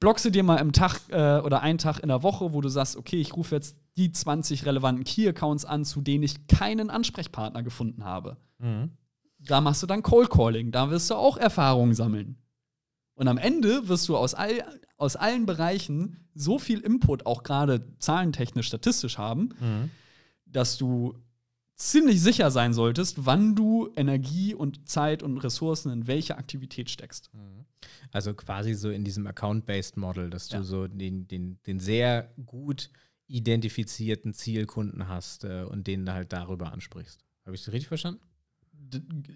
[0.00, 2.68] blockst du dir mal im Tag äh, oder einen Tag in der Woche, wo du
[2.68, 7.62] sagst, okay, ich rufe jetzt die 20 relevanten Key-Accounts an, zu denen ich keinen Ansprechpartner
[7.62, 8.36] gefunden habe.
[8.58, 8.90] Mhm.
[9.38, 12.36] Da machst du dann Cold Calling, da wirst du auch Erfahrungen sammeln.
[13.16, 14.62] Und am Ende wirst du aus, all,
[14.96, 19.90] aus allen Bereichen so viel Input, auch gerade zahlentechnisch, statistisch haben, Mhm.
[20.46, 21.14] dass du
[21.76, 27.30] ziemlich sicher sein solltest, wann du Energie und Zeit und Ressourcen in welche Aktivität steckst.
[28.12, 30.62] Also quasi so in diesem Account-Based Model, dass du Ja.
[30.62, 32.90] so den, den, den sehr gut
[33.28, 37.24] identifizierten Zielkunden hast äh, und den halt darüber ansprichst.
[37.44, 38.20] Habe ich das richtig verstanden?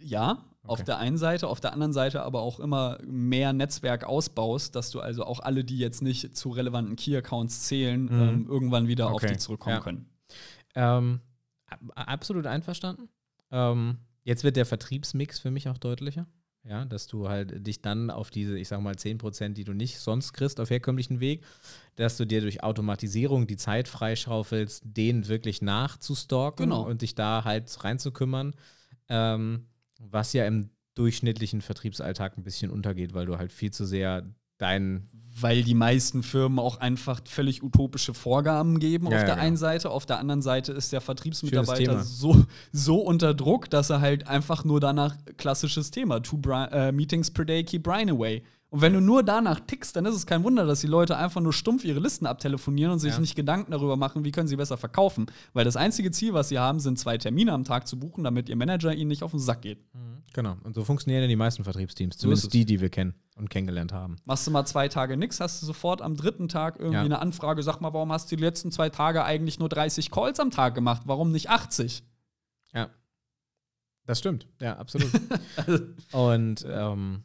[0.03, 0.85] Ja, auf Okay.
[0.87, 5.01] der einen Seite, auf der anderen Seite aber auch immer mehr Netzwerk ausbaust, dass du
[5.01, 8.11] also auch alle, die jetzt nicht zu relevanten Key-Accounts zählen, Mhm.
[8.21, 9.81] ähm, irgendwann wieder auf Okay, dich zurückkommen ja.
[9.81, 10.07] können.
[10.75, 11.21] Ähm,
[11.67, 13.09] ab- absolut einverstanden.
[13.51, 16.27] Ähm, jetzt wird der Vertriebsmix für mich auch deutlicher.
[16.63, 19.99] Ja, dass du halt dich dann auf diese, ich sag mal, 10%, die du nicht
[19.99, 21.43] sonst kriegst auf herkömmlichen Weg,
[21.97, 26.83] dass du dir durch Automatisierung die Zeit freischaufelst, denen wirklich nachzustalken Genau.
[26.87, 28.55] und dich da halt reinzukümmern,
[29.11, 29.67] ähm,
[29.99, 34.25] was ja im durchschnittlichen Vertriebsalltag ein bisschen untergeht, weil du halt viel zu sehr
[34.59, 35.09] deinen
[35.41, 39.47] Weil die meisten Firmen auch einfach völlig utopische Vorgaben geben Ja, auf ja, der genau.
[39.47, 39.91] einen Seite.
[39.91, 44.65] Auf der anderen Seite ist der Vertriebsmitarbeiter so, so unter Druck, dass er halt einfach
[44.65, 48.43] nur danach klassisches Thema, two äh, Meetings per day keep Brian away.
[48.73, 51.41] Und wenn du nur danach tickst, dann ist es kein Wunder, dass die Leute einfach
[51.41, 53.19] nur stumpf ihre Listen abtelefonieren und sich Ja.
[53.19, 55.27] nicht Gedanken darüber machen, wie können sie besser verkaufen.
[55.55, 58.49] Weil das einzige Ziel, was sie haben, sind zwei Termine am Tag zu buchen, damit
[58.49, 59.85] ihr Manager ihnen nicht auf den Sack geht.
[60.35, 60.57] Genau.
[60.63, 64.17] Und so funktionieren ja die meisten Vertriebsteams, zumindest die, die wir kennen und kennengelernt haben.
[64.25, 67.03] Machst du mal zwei Tage nix, hast du sofort am dritten Tag irgendwie Ja.
[67.03, 70.39] eine Anfrage, sag mal, warum hast du die letzten zwei Tage eigentlich nur 30 Calls
[70.39, 71.03] am Tag gemacht?
[71.07, 72.05] Warum nicht 80?
[72.73, 72.89] Ja.
[74.07, 75.11] Das stimmt, ja, absolut.
[76.13, 77.25] und ähm,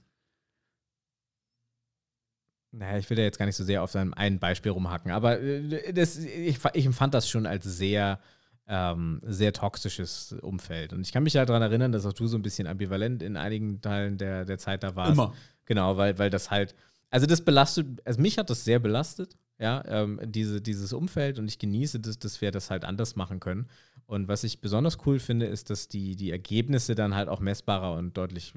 [2.78, 5.40] naja, ich will da jetzt gar nicht so sehr auf seinem einen Beispiel rumhacken, aber
[5.40, 8.20] äh, das, ich, ich empfand das schon als sehr,
[8.68, 10.94] ähm, sehr toxisches Umfeld.
[10.94, 13.38] Und ich kann mich halt daran erinnern, dass auch du so ein bisschen ambivalent in
[13.38, 15.14] einigen Teilen der, der Zeit da warst.
[15.14, 15.34] Immer.
[15.66, 16.76] Genau, weil, weil das halt,
[17.10, 21.48] also das belastet, also mich hat das sehr belastet, ja, ähm, diese, dieses Umfeld und
[21.48, 23.68] ich genieße das, dass wir das halt anders machen können.
[24.08, 27.96] Und was ich besonders cool finde, ist, dass die, die Ergebnisse dann halt auch messbarer
[27.96, 28.54] und deutlich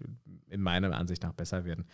[0.50, 1.86] in meiner Ansicht nach besser werden.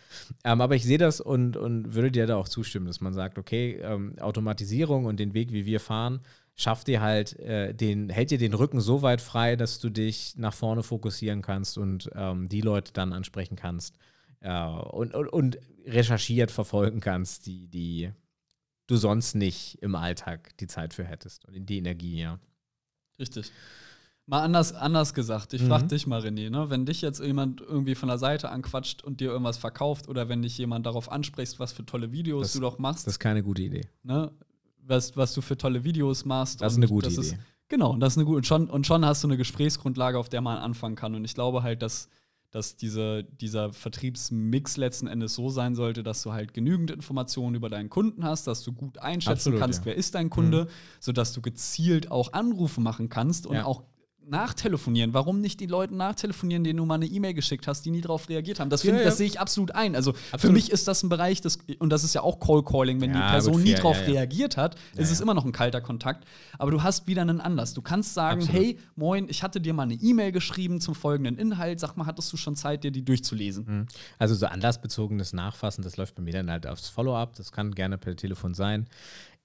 [0.43, 3.37] Ähm, aber ich sehe das und, und würde dir da auch zustimmen, dass man sagt,
[3.37, 6.19] okay, ähm, Automatisierung und den Weg, wie wir fahren,
[6.55, 10.35] schafft dir halt äh, den, hält dir den Rücken so weit frei, dass du dich
[10.37, 13.97] nach vorne fokussieren kannst und ähm, die Leute dann ansprechen kannst
[14.45, 18.11] ja, und, und, und recherchiert verfolgen kannst, die, die
[18.87, 22.39] du sonst nicht im Alltag die Zeit für hättest und die Energie, ja.
[23.19, 23.51] Richtig.
[24.27, 25.67] Mal anders, anders gesagt, ich Mhm.
[25.67, 26.69] frag dich mal, René, ne?
[26.71, 30.41] wenn dich jetzt jemand irgendwie von der Seite anquatscht und dir irgendwas verkauft oder wenn
[30.41, 33.43] dich jemand darauf ansprichst, was für tolle Videos Das- du doch machst, Das ist keine
[33.43, 33.81] gute Idee.
[34.03, 34.31] ne?
[34.87, 36.61] was, was du für tolle Videos machst.
[36.61, 37.19] Das ist eine gute Idee.
[37.21, 37.35] Ist,
[37.69, 38.37] genau, das ist eine gute.
[38.37, 41.15] Und schon, und schon hast du eine Gesprächsgrundlage, auf der man anfangen kann.
[41.15, 42.07] Und ich glaube halt, dass,
[42.55, 47.67] dass diese, dieser Vertriebsmix letzten Endes so sein sollte, dass du halt genügend Informationen über
[47.67, 49.87] deinen Kunden hast, dass du gut einschätzen Absolut, kannst, ja.
[49.87, 50.67] wer ist dein Kunde,
[51.01, 53.65] sodass du gezielt auch Anrufe machen kannst und Ja.
[53.65, 53.83] auch
[54.29, 55.13] nachtelefonieren.
[55.13, 58.27] Warum nicht die Leuten nachtelefonieren, denen du mal eine E-Mail geschickt hast, die nie darauf
[58.29, 58.69] reagiert haben?
[58.69, 59.03] Das, Ja, ja.
[59.03, 59.95] das sehe ich absolut ein.
[59.95, 60.53] Also für Absolut.
[60.55, 63.27] mich ist das ein Bereich, das, und das ist ja auch Call Calling, wenn Ja,
[63.27, 63.89] die Person gut, nie ja.
[63.91, 66.25] reagiert hat, ist es immer noch ein kalter Kontakt.
[66.57, 67.73] Aber du hast wieder einen Anlass.
[67.73, 68.61] Du kannst sagen, Absolut.
[68.61, 71.79] hey, moin, ich hatte dir mal eine E-Mail geschrieben zum folgenden Inhalt.
[71.79, 73.65] Sag mal, hattest du schon Zeit, dir die durchzulesen?
[73.67, 73.85] Mhm.
[74.17, 77.35] Also so anlassbezogenes Nachfassen, das läuft bei mir dann halt aufs Follow-up.
[77.35, 78.87] Das kann gerne per Telefon sein.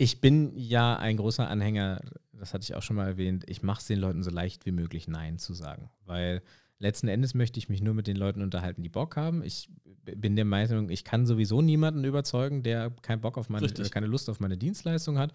[0.00, 2.00] Ich bin ja ein großer Anhänger,
[2.32, 4.72] das hatte ich auch schon mal erwähnt, ich mache es den Leuten so leicht wie
[4.72, 5.90] möglich, Nein zu sagen.
[6.06, 6.40] Weil
[6.78, 9.42] letzten Endes möchte ich mich nur mit den Leuten unterhalten, die Bock haben.
[9.44, 9.68] Ich
[10.06, 13.88] bin der Meinung, ich kann sowieso niemanden überzeugen, der keinen Bock auf meine, Richtig.
[13.88, 15.34] äh, keine Lust auf meine Dienstleistung hat.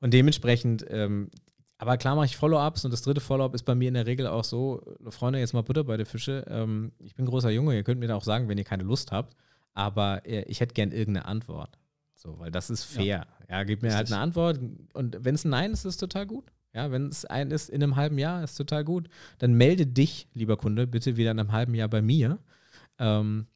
[0.00, 1.28] Und dementsprechend, ähm,
[1.76, 4.26] aber klar mache ich Follow-ups und das dritte Follow-up ist bei mir in der Regel
[4.26, 4.80] auch so,
[5.10, 6.46] Freunde, jetzt mal Butter bei der Fische.
[6.48, 9.12] Ähm, ich bin großer Junge, ihr könnt mir da auch sagen, wenn ihr keine Lust
[9.12, 9.36] habt,
[9.74, 11.76] aber äh, ich hätte gern irgendeine Antwort.
[12.22, 13.26] So, weil das ist fair.
[13.48, 14.60] Ja, gib mir halt eine Antwort
[14.92, 16.52] und wenn es ein Nein ist, ist es total gut.
[16.72, 19.08] Ja, wenn es ein ist in einem halben Jahr, ist total gut.
[19.38, 22.38] Dann melde dich, lieber Kunde, bitte wieder in einem halben Jahr bei mir.
[22.98, 23.46] Ähm,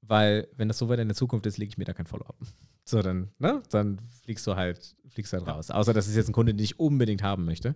[0.00, 2.36] weil, wenn das so weit in der Zukunft ist, lege ich mir da kein Follow-up.
[2.84, 3.62] So, dann, ne?
[3.70, 5.70] Dann fliegst du halt, fliegst halt raus.
[5.70, 7.74] Außer, das ist jetzt ein Kunde, den ich unbedingt haben möchte.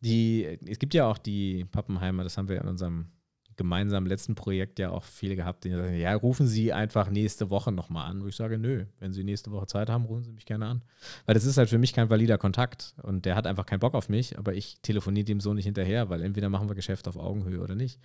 [0.00, 3.12] Die, es gibt ja auch die Pappenheimer, das haben wir in unserem
[3.60, 7.72] gemeinsamen letzten Projekt ja auch viele gehabt, die sagen, ja, rufen Sie einfach nächste Woche
[7.72, 8.22] nochmal an.
[8.22, 10.82] Wo ich sage, nö, wenn Sie nächste Woche Zeit haben, rufen Sie mich gerne an.
[11.26, 13.92] Weil das ist halt für mich kein valider Kontakt und der hat einfach keinen Bock
[13.92, 17.18] auf mich, aber ich telefoniere dem so nicht hinterher, weil entweder machen wir Geschäft auf
[17.18, 18.00] Augenhöhe oder nicht.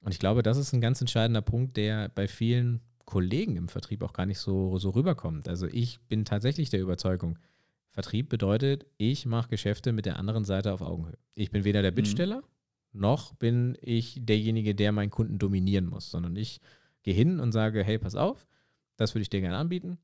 [0.00, 4.02] Und ich glaube, das ist ein ganz entscheidender Punkt, der bei vielen Kollegen im Vertrieb
[4.02, 5.48] auch gar nicht so, so rüberkommt.
[5.48, 7.38] Also ich bin tatsächlich der Überzeugung,
[7.92, 11.18] Vertrieb bedeutet, ich mache Geschäfte mit der anderen Seite auf Augenhöhe.
[11.34, 11.96] Ich bin weder der mhm.
[11.96, 12.46] Bittsteller, mhm.
[12.92, 16.60] Noch bin ich derjenige, der meinen Kunden dominieren muss, sondern ich
[17.02, 18.46] gehe hin und sage, hey, pass auf,
[18.96, 19.98] das würde ich dir gerne anbieten.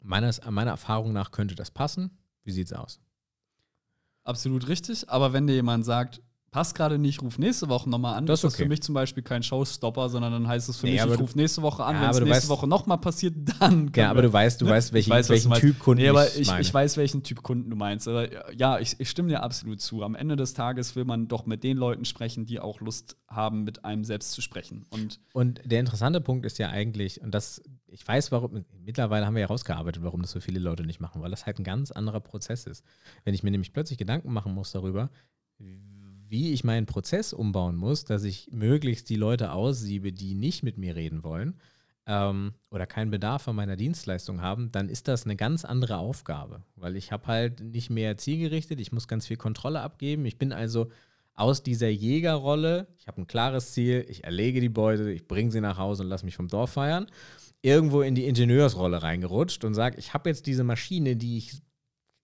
[0.00, 2.18] Meines, meiner Erfahrung nach könnte das passen.
[2.44, 3.00] Wie sieht es aus?
[4.22, 6.22] Absolut richtig, aber wenn dir jemand sagt,
[6.56, 8.24] passt gerade nicht, ruf nächste Woche nochmal an.
[8.24, 8.52] Das ist okay.
[8.52, 11.20] Das für mich zum Beispiel kein Showstopper, sondern dann heißt es für nee, mich, ich
[11.20, 11.96] ruf nächste Woche an.
[11.96, 13.92] Ja, Wenn es nächste weißt, Woche nochmal passiert, dann.
[13.94, 14.70] Ja, aber du weißt, du ne?
[14.70, 17.76] weißt, welchen, weiß, welchen Typ Kunden nee, aber ich, ich, weiß, welchen Typ Kunden du
[17.76, 18.08] meinst.
[18.08, 20.02] Aber ja, ich, ich stimme dir absolut zu.
[20.02, 23.64] Am Ende des Tages will man doch mit den Leuten sprechen, die auch Lust haben,
[23.64, 24.86] mit einem selbst zu sprechen.
[24.88, 29.34] Und, und der interessante Punkt ist ja eigentlich, und das, ich weiß, warum, mittlerweile haben
[29.34, 31.90] wir ja rausgearbeitet, warum das so viele Leute nicht machen, weil das halt ein ganz
[31.90, 32.82] anderer Prozess ist.
[33.24, 35.10] Wenn ich mir nämlich plötzlich Gedanken machen muss darüber,
[36.28, 40.78] wie ich meinen Prozess umbauen muss, dass ich möglichst die Leute aussiebe, die nicht mit
[40.78, 41.58] mir reden wollen
[42.06, 46.62] ähm, oder keinen Bedarf an meiner Dienstleistung haben, dann ist das eine ganz andere Aufgabe,
[46.76, 50.24] weil ich habe halt nicht mehr zielgerichtet, ich muss ganz viel Kontrolle abgeben.
[50.24, 50.90] Ich bin also
[51.34, 55.60] aus dieser Jägerrolle, ich habe ein klares Ziel, ich erlege die Beute, ich bringe sie
[55.60, 57.06] nach Hause und lasse mich vom Dorf feiern,
[57.60, 61.60] irgendwo in die Ingenieursrolle reingerutscht und sage, ich habe jetzt diese Maschine, die ich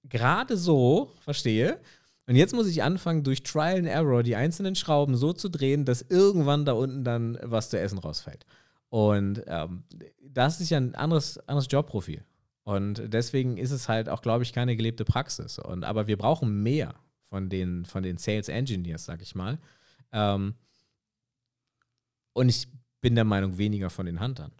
[0.05, 1.79] gerade so verstehe
[2.27, 5.85] und jetzt muss ich anfangen, durch Trial and Error die einzelnen Schrauben so zu drehen,
[5.85, 8.47] dass irgendwann da unten dann was zu essen rausfällt.
[8.91, 9.85] Und ähm,
[10.21, 12.25] das ist ja ein anderes, anderes Jobprofil.
[12.65, 15.59] Und deswegen ist es halt auch, glaube ich, keine gelebte Praxis.
[15.59, 19.59] Und, aber wir brauchen mehr von den, von den Sales Engineers, sag ich mal.
[20.13, 20.55] Ähm,
[22.35, 22.69] und ich
[23.01, 24.53] bin der Meinung, weniger von den Huntern.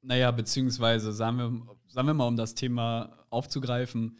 [0.00, 4.18] Naja, beziehungsweise sagen wir, sagen wir mal, um das Thema aufzugreifen,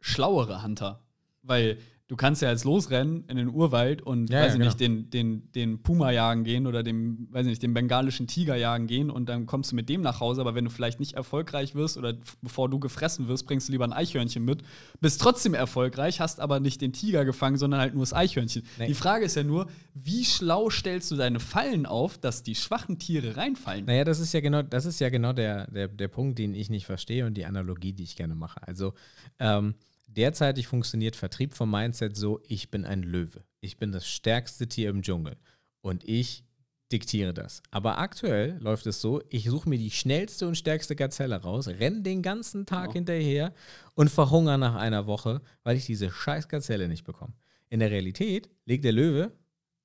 [0.00, 1.02] schlauere Hunter.
[1.42, 1.78] Weil
[2.14, 4.64] du kannst ja jetzt losrennen in den Urwald und, ja, weiß ja, ich genau.
[4.66, 8.54] nicht, den, den, den Puma jagen gehen oder dem, weiß ich nicht, den bengalischen Tiger
[8.54, 11.14] jagen gehen und dann kommst du mit dem nach Hause, aber wenn du vielleicht nicht
[11.14, 14.62] erfolgreich wirst oder bevor du gefressen wirst, bringst du lieber ein Eichhörnchen mit,
[15.00, 18.62] bist trotzdem erfolgreich, hast aber nicht den Tiger gefangen, sondern halt nur das Eichhörnchen.
[18.78, 18.86] Nee.
[18.86, 23.00] Die Frage ist ja nur, wie schlau stellst du deine Fallen auf, dass die schwachen
[23.00, 23.86] Tiere reinfallen?
[23.86, 26.70] Naja, das ist ja genau, das ist ja genau der, der, der Punkt, den ich
[26.70, 28.62] nicht verstehe und die Analogie, die ich gerne mache.
[28.64, 28.94] Also,
[29.40, 29.74] ähm,
[30.16, 33.44] Derzeitig funktioniert Vertrieb vom Mindset so, ich bin ein Löwe.
[33.60, 35.36] Ich bin das stärkste Tier im Dschungel.
[35.80, 36.44] Und ich
[36.92, 37.62] diktiere das.
[37.72, 42.02] Aber aktuell läuft es so, ich suche mir die schnellste und stärkste Gazelle raus, renne
[42.02, 42.92] den ganzen Tag oh.
[42.92, 43.52] hinterher
[43.94, 47.34] und verhungere nach einer Woche, weil ich diese scheiß Gazelle nicht bekomme.
[47.68, 49.32] In der Realität liegt der Löwe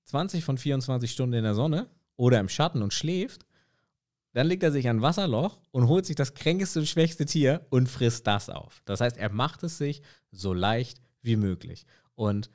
[0.06, 3.48] 20 von 24 Stunden in der Sonne oder im Schatten und schläft
[4.40, 7.90] dann legt er sich ein Wasserloch und holt sich das kränkeste und schwächste Tier und
[7.90, 8.82] frisst das auf.
[8.86, 11.86] Das heißt, er macht es sich so leicht wie möglich.
[12.16, 12.50] Und,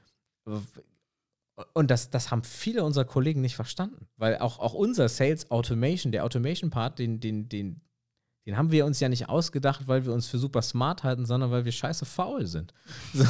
[1.75, 4.09] und das, das haben viele unserer Kollegen nicht verstanden.
[4.17, 7.83] Weil auch, auch unser Sales Automation, der Automation-Part, den, den, den,
[8.47, 11.51] den haben wir uns ja nicht ausgedacht, weil wir uns für super smart halten, sondern
[11.51, 12.73] weil wir scheiße faul sind.
[13.15, 13.25] So,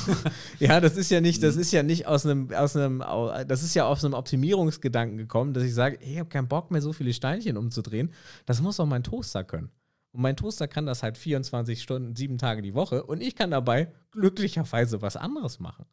[0.58, 2.98] ja, das ist ja nicht, das ist ja nicht aus einem, aus einem,
[3.46, 6.80] das ist ja aus einem Optimierungsgedanken gekommen, dass ich sage, ich habe keinen Bock mehr,
[6.80, 8.12] so viele Steinchen umzudrehen.
[8.46, 9.70] Das muss auch mein Toaster können.
[10.12, 13.50] Und mein Toaster kann das halt 24 Stunden, sieben Tage die Woche und ich kann
[13.50, 15.86] dabei glücklicherweise was anderes machen.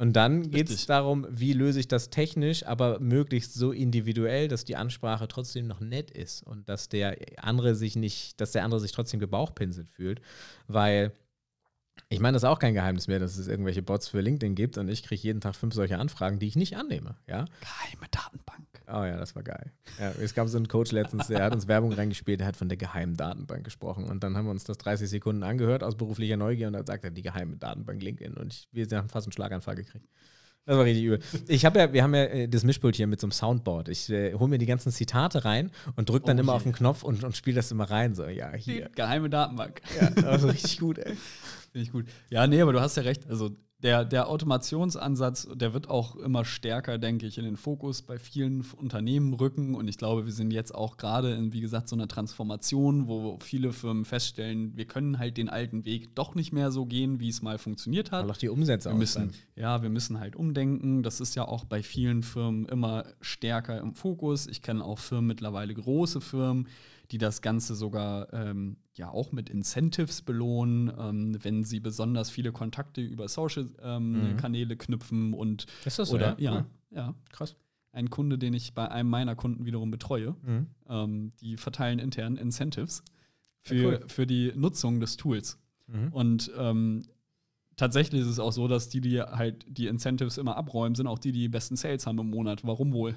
[0.00, 4.64] Und dann geht es darum, wie löse ich das technisch, aber möglichst so individuell, dass
[4.64, 8.80] die Ansprache trotzdem noch nett ist und dass der andere sich nicht, dass der andere
[8.80, 10.20] sich trotzdem gebauchpinselt fühlt.
[10.68, 11.12] Weil
[12.08, 14.78] ich meine, das ist auch kein Geheimnis mehr, dass es irgendwelche Bots für LinkedIn gibt
[14.78, 17.16] und ich kriege jeden Tag fünf solche Anfragen, die ich nicht annehme.
[17.26, 17.44] Ja?
[17.60, 18.67] Geheime Datenbank.
[18.90, 19.72] Oh ja, das war geil.
[19.98, 22.68] Ja, es gab so einen Coach letztens, der hat uns Werbung reingespielt, der hat von
[22.68, 24.04] der geheimen Datenbank gesprochen.
[24.04, 27.04] Und dann haben wir uns das 30 Sekunden angehört aus beruflicher Neugier und dann sagt
[27.04, 28.34] er die geheime Datenbank LinkedIn.
[28.34, 30.08] Und ich, wir haben fast einen Schlaganfall gekriegt.
[30.68, 31.20] Das war richtig übel.
[31.46, 33.88] Ich habe ja, wir haben ja äh, das Mischpult hier mit so einem Soundboard.
[33.88, 36.56] Ich äh, hole mir die ganzen Zitate rein und drücke dann oh immer je.
[36.56, 38.14] auf den Knopf und, und spiele das immer rein.
[38.14, 38.88] So, ja, hier.
[38.88, 39.80] Die geheime Datenbank.
[39.98, 41.16] Ja, das war richtig gut, ey.
[41.72, 42.06] Finde ich gut.
[42.28, 43.26] Ja, nee, aber du hast ja recht.
[43.30, 48.18] Also der, der Automationsansatz, der wird auch immer stärker, denke ich, in den Fokus bei
[48.18, 49.76] vielen Unternehmen rücken.
[49.76, 53.38] Und ich glaube, wir sind jetzt auch gerade in, wie gesagt, so einer Transformation, wo
[53.40, 57.28] viele Firmen feststellen, wir können halt den alten Weg doch nicht mehr so gehen, wie
[57.28, 58.24] es mal funktioniert hat.
[58.24, 61.04] Weil auch die Umsätze wir müssen, Ja, wir müssen halt umdenken.
[61.04, 64.48] Das ist ja auch bei vielen Firmen immer stärker im Fokus.
[64.48, 66.66] Ich kenne auch Firmen, mittlerweile große Firmen,
[67.10, 72.52] die das Ganze sogar ähm, ja auch mit Incentives belohnen, ähm, wenn sie besonders viele
[72.52, 74.78] Kontakte über Social-Kanäle ähm, mhm.
[74.78, 77.14] knüpfen und ist das so, oder ja, ja, ja.
[77.32, 77.56] krass.
[77.92, 80.36] ein Kunde, den ich bei einem meiner Kunden wiederum betreue.
[80.42, 80.66] Mhm.
[80.88, 83.02] Ähm, die verteilen intern Incentives
[83.62, 84.04] für, Ja, cool.
[84.08, 85.58] für die Nutzung des Tools.
[85.86, 86.08] Mhm.
[86.12, 87.02] Und ähm,
[87.76, 91.18] tatsächlich ist es auch so, dass die, die halt die Incentives immer abräumen, sind auch
[91.18, 92.64] die, die die besten Sales haben im Monat.
[92.64, 93.14] Warum wohl?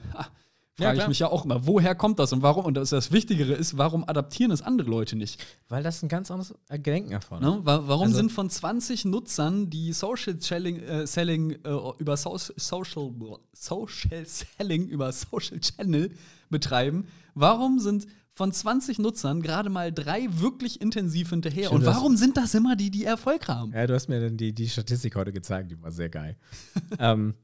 [0.80, 2.66] Ha, Ja, Frage ich mich ja auch immer, woher kommt das und warum?
[2.66, 5.44] Und das, das Wichtigere ist, warum adaptieren es andere Leute nicht?
[5.70, 7.50] Weil das ein ganz anderes Gedenken erfordert.
[7.60, 7.66] Ne?
[7.66, 11.58] Wa- Warum Also- sind von 20 Nutzern, die Social Selling, äh, Selling äh,
[12.00, 13.12] über so Social,
[13.54, 16.12] Social Selling über Social Channel
[16.50, 17.06] betreiben,
[17.36, 21.66] warum sind von 20 Nutzern gerade mal drei wirklich intensiv hinterher?
[21.68, 23.74] Stimmt, und warum sind das immer die, die Erfolg haben?
[23.74, 26.38] Ja, du hast mir dann die, die Statistik heute gezeigt, die war sehr geil.
[27.00, 27.36] ähm,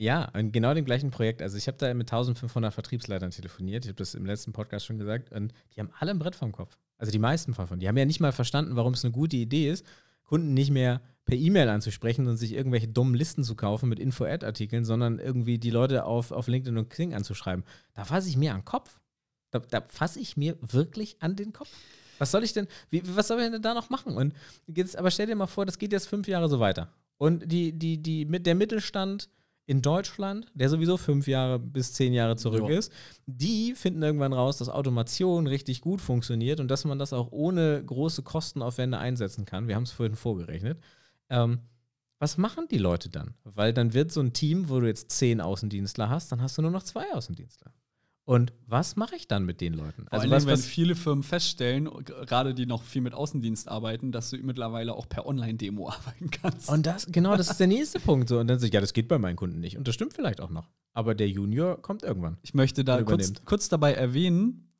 [0.00, 1.42] ja, in genau dem gleichen Projekt.
[1.42, 3.84] Also ich habe da mit 1500 Vertriebsleitern telefoniert.
[3.84, 5.30] Ich habe das im letzten Podcast schon gesagt.
[5.30, 6.78] Und die haben alle ein Brett vom Kopf.
[6.96, 7.80] Also die meisten davon.
[7.80, 9.84] Die haben ja nicht mal verstanden, warum es eine gute Idee ist,
[10.24, 14.86] Kunden nicht mehr per E-Mail anzusprechen und sich irgendwelche dummen Listen zu kaufen mit Info-Ad-Artikeln,
[14.86, 17.64] sondern irgendwie die Leute auf, auf LinkedIn und Xing anzuschreiben.
[17.92, 19.00] Da fasse ich mir an den Kopf.
[19.50, 21.70] Da, da fasse ich mir wirklich an den Kopf.
[22.16, 24.16] Was soll ich denn, wie, was soll ich denn da noch machen?
[24.16, 24.32] Und
[24.66, 26.88] jetzt, aber stell dir mal vor, das geht jetzt fünf Jahre so weiter.
[27.18, 29.28] Und die, die, die, mit der Mittelstand
[29.66, 32.76] in Deutschland, der sowieso fünf Jahre bis zehn Jahre zurück Ja.
[32.78, 32.92] ist,
[33.26, 37.84] die finden irgendwann raus, dass Automation richtig gut funktioniert und dass man das auch ohne
[37.84, 39.68] große Kostenaufwände einsetzen kann.
[39.68, 40.80] Wir haben es vorhin vorgerechnet.
[41.28, 41.60] Ähm,
[42.18, 43.34] was machen die Leute dann?
[43.44, 46.62] Weil dann wird so ein Team, wo du jetzt zehn Außendienstler hast, dann hast du
[46.62, 47.72] nur noch zwei Außendienstler.
[48.30, 50.06] Und was mache ich dann mit den Leuten?
[50.08, 54.12] Also Also was, wenn was, viele Firmen feststellen, gerade die noch viel mit Außendienst arbeiten,
[54.12, 56.68] dass du mittlerweile auch per Online-Demo arbeiten kannst.
[56.68, 58.28] Und das, genau, das ist der nächste Punkt.
[58.28, 58.38] So.
[58.38, 59.76] Und dann sage ich, ja, das geht bei meinen Kunden nicht.
[59.76, 60.68] Und das stimmt vielleicht auch noch.
[60.92, 62.38] Aber der Junior kommt irgendwann.
[62.42, 64.70] Ich möchte da kurz, kurz dabei erwähnen,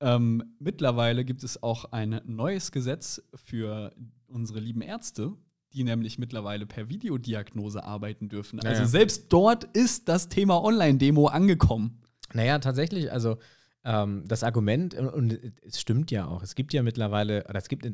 [0.00, 3.94] ähm, mittlerweile gibt es auch ein neues Gesetz für
[4.26, 5.32] unsere lieben Ärzte,
[5.74, 8.58] die nämlich mittlerweile per Videodiagnose arbeiten dürfen.
[8.64, 12.00] Ja, also selbst dort ist das Thema Online-Demo angekommen.
[12.32, 13.38] Naja, tatsächlich, also
[13.84, 17.68] ähm, das Argument, und, und es stimmt ja auch, es gibt ja mittlerweile, oder es
[17.68, 17.86] gibt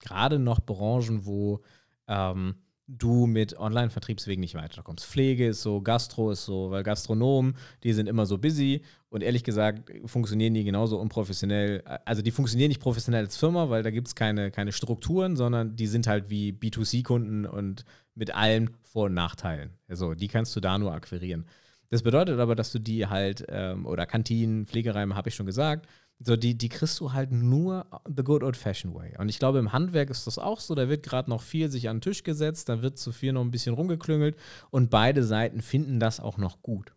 [0.00, 1.60] gerade noch Branchen, wo
[2.08, 2.56] ähm,
[2.88, 5.06] du mit Online-Vertriebswegen nicht weiterkommst.
[5.06, 7.54] Pflege ist so, Gastro ist so, weil Gastronomen,
[7.84, 11.82] die sind immer so busy und ehrlich gesagt funktionieren die genauso unprofessionell.
[12.04, 15.76] Also die funktionieren nicht professionell als Firma, weil da gibt es keine, keine Strukturen, sondern
[15.76, 17.84] die sind halt wie B2C-Kunden und
[18.14, 19.70] mit allen Vor- und Nachteilen.
[19.88, 21.46] Also die kannst du da nur akquirieren.
[21.92, 25.86] Das bedeutet aber, dass du die halt, ähm, oder Kantinen, Pflegeräume, habe ich schon gesagt,
[26.20, 29.14] so die, die kriegst du halt nur the good old fashioned way.
[29.18, 30.74] Und ich glaube, im Handwerk ist das auch so.
[30.74, 33.42] Da wird gerade noch viel sich an den Tisch gesetzt, da wird zu viel noch
[33.42, 34.36] ein bisschen rumgeklüngelt
[34.70, 36.94] und beide Seiten finden das auch noch gut.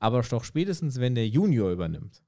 [0.00, 2.20] Aber doch spätestens, wenn der Junior übernimmt,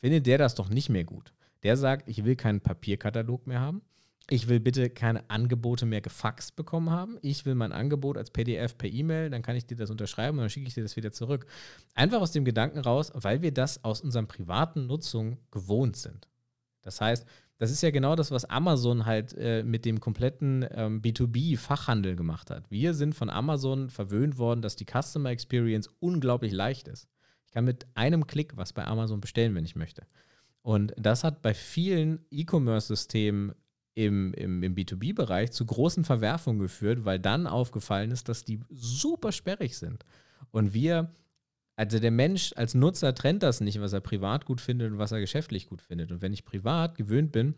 [0.00, 1.34] findet der das doch nicht mehr gut.
[1.64, 3.82] Der sagt, ich will keinen Papierkatalog mehr haben.
[4.30, 7.18] Ich will bitte keine Angebote mehr gefaxt bekommen haben.
[7.22, 10.42] Ich will mein Angebot als PDF per E-Mail, dann kann ich dir das unterschreiben und
[10.42, 11.46] dann schicke ich dir das wieder zurück.
[11.94, 16.28] Einfach aus dem Gedanken raus, weil wir das aus unserem privaten Nutzung gewohnt sind.
[16.82, 17.26] Das heißt,
[17.56, 22.50] das ist ja genau das, was Amazon halt äh, mit dem kompletten ähm, B2B-Fachhandel gemacht
[22.50, 22.70] hat.
[22.70, 27.08] Wir sind von Amazon verwöhnt worden, dass die Customer Experience unglaublich leicht ist.
[27.46, 30.06] Ich kann mit einem Klick was bei Amazon bestellen, wenn ich möchte.
[30.62, 33.54] Und das hat bei vielen E-Commerce-Systemen
[33.98, 39.32] im, im, im B2B-Bereich zu großen Verwerfungen geführt, weil dann aufgefallen ist, dass die super
[39.32, 40.04] sperrig sind.
[40.52, 41.12] Und wir,
[41.74, 45.10] also der Mensch als Nutzer trennt das nicht, was er privat gut findet und was
[45.10, 46.12] er geschäftlich gut findet.
[46.12, 47.56] Und wenn ich privat gewöhnt bin,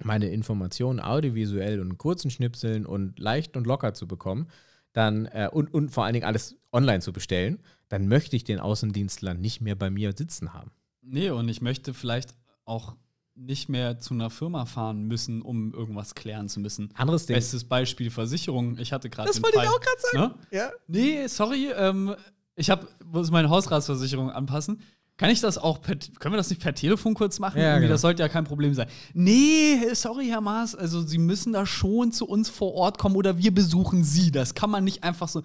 [0.00, 4.46] meine Informationen audiovisuell und in kurzen Schnipseln und leicht und locker zu bekommen,
[4.92, 7.58] dann äh, und, und vor allen Dingen alles online zu bestellen,
[7.88, 10.70] dann möchte ich den Außendienstler nicht mehr bei mir sitzen haben.
[11.00, 12.94] Nee, und ich möchte vielleicht auch
[13.34, 16.90] nicht mehr zu einer Firma fahren müssen, um irgendwas klären zu müssen.
[16.94, 17.34] Anderes Ding.
[17.34, 18.78] Bestes Beispiel Versicherung.
[18.78, 20.40] Ich hatte gerade Das den wollte ich Fall, auch gerade sagen.
[20.50, 20.58] Ne?
[20.58, 20.70] Ja.
[20.86, 22.14] Nee, sorry, ähm,
[22.54, 24.82] ich habe muss meine Hausratsversicherung anpassen.
[25.16, 27.60] Kann ich das auch per, können wir das nicht per Telefon kurz machen?
[27.60, 27.92] Ja, genau.
[27.92, 28.88] Das sollte ja kein Problem sein.
[29.12, 33.38] Nee, sorry, Herr Maas, also Sie müssen da schon zu uns vor Ort kommen oder
[33.38, 34.30] wir besuchen Sie.
[34.30, 35.42] Das kann man nicht einfach so.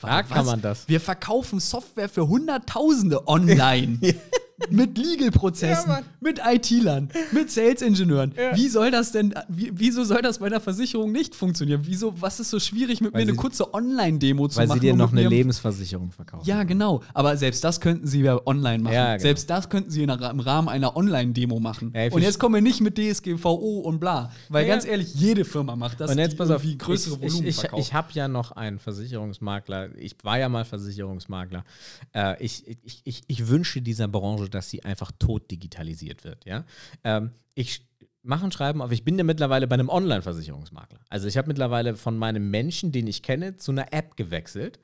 [0.00, 0.28] Da Was?
[0.28, 0.88] kann man das.
[0.88, 3.98] Wir verkaufen Software für Hunderttausende online.
[4.70, 8.34] Mit Legal-Prozessen, Ja, mit IT-Lern, mit Sales-Ingenieuren.
[8.36, 8.56] Ja.
[8.56, 11.82] Wie soll das denn, wie, wieso soll das bei der Versicherung nicht funktionieren?
[11.84, 14.80] Wieso, was ist so schwierig, mit Weil mir eine kurze Online-Demo zu Weil machen?
[14.80, 16.44] sie dir noch eine Lebensversicherung verkaufen.
[16.46, 17.02] Ja, genau.
[17.14, 18.94] Aber selbst das könnten sie ja online machen.
[18.94, 19.22] Ja, genau.
[19.22, 21.92] Selbst das könnten sie in einer, im Rahmen einer Online-Demo machen.
[21.94, 24.32] Ja, ich und jetzt kommen wir nicht mit DSGVO und bla.
[24.48, 27.32] Weil Ja, ganz ehrlich, jede Firma macht das, Und jetzt pass auf, irgendwie größere ich,
[27.32, 29.96] Volumen ich, ich, ich habe ja noch einen Versicherungsmakler.
[29.96, 31.64] Ich war ja mal Versicherungsmakler.
[32.12, 36.44] Äh, ich, ich, ich, ich wünsche dieser Branche, dass sie einfach tot digitalisiert wird.
[36.46, 36.64] Ja?
[37.04, 37.86] Ähm, ich
[38.22, 41.00] mache ein Schreiben auf, ich bin ja mittlerweile bei einem Online-Versicherungsmakler.
[41.08, 44.78] Also ich habe mittlerweile von meinem Menschen, den ich kenne, zu einer App gewechselt.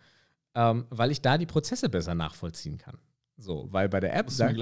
[0.54, 2.98] ähm, weil ich da die Prozesse besser nachvollziehen kann.
[3.36, 4.56] So, weil bei der App sagen.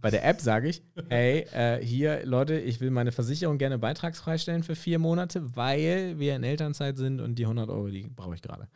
[0.00, 4.38] bei der App sage ich, hey, äh, hier, Leute, ich will meine Versicherung gerne beitragsfrei
[4.38, 8.34] stellen für vier Monate, weil wir in Elternzeit sind und die 100 Euro, die brauche
[8.34, 8.68] ich gerade.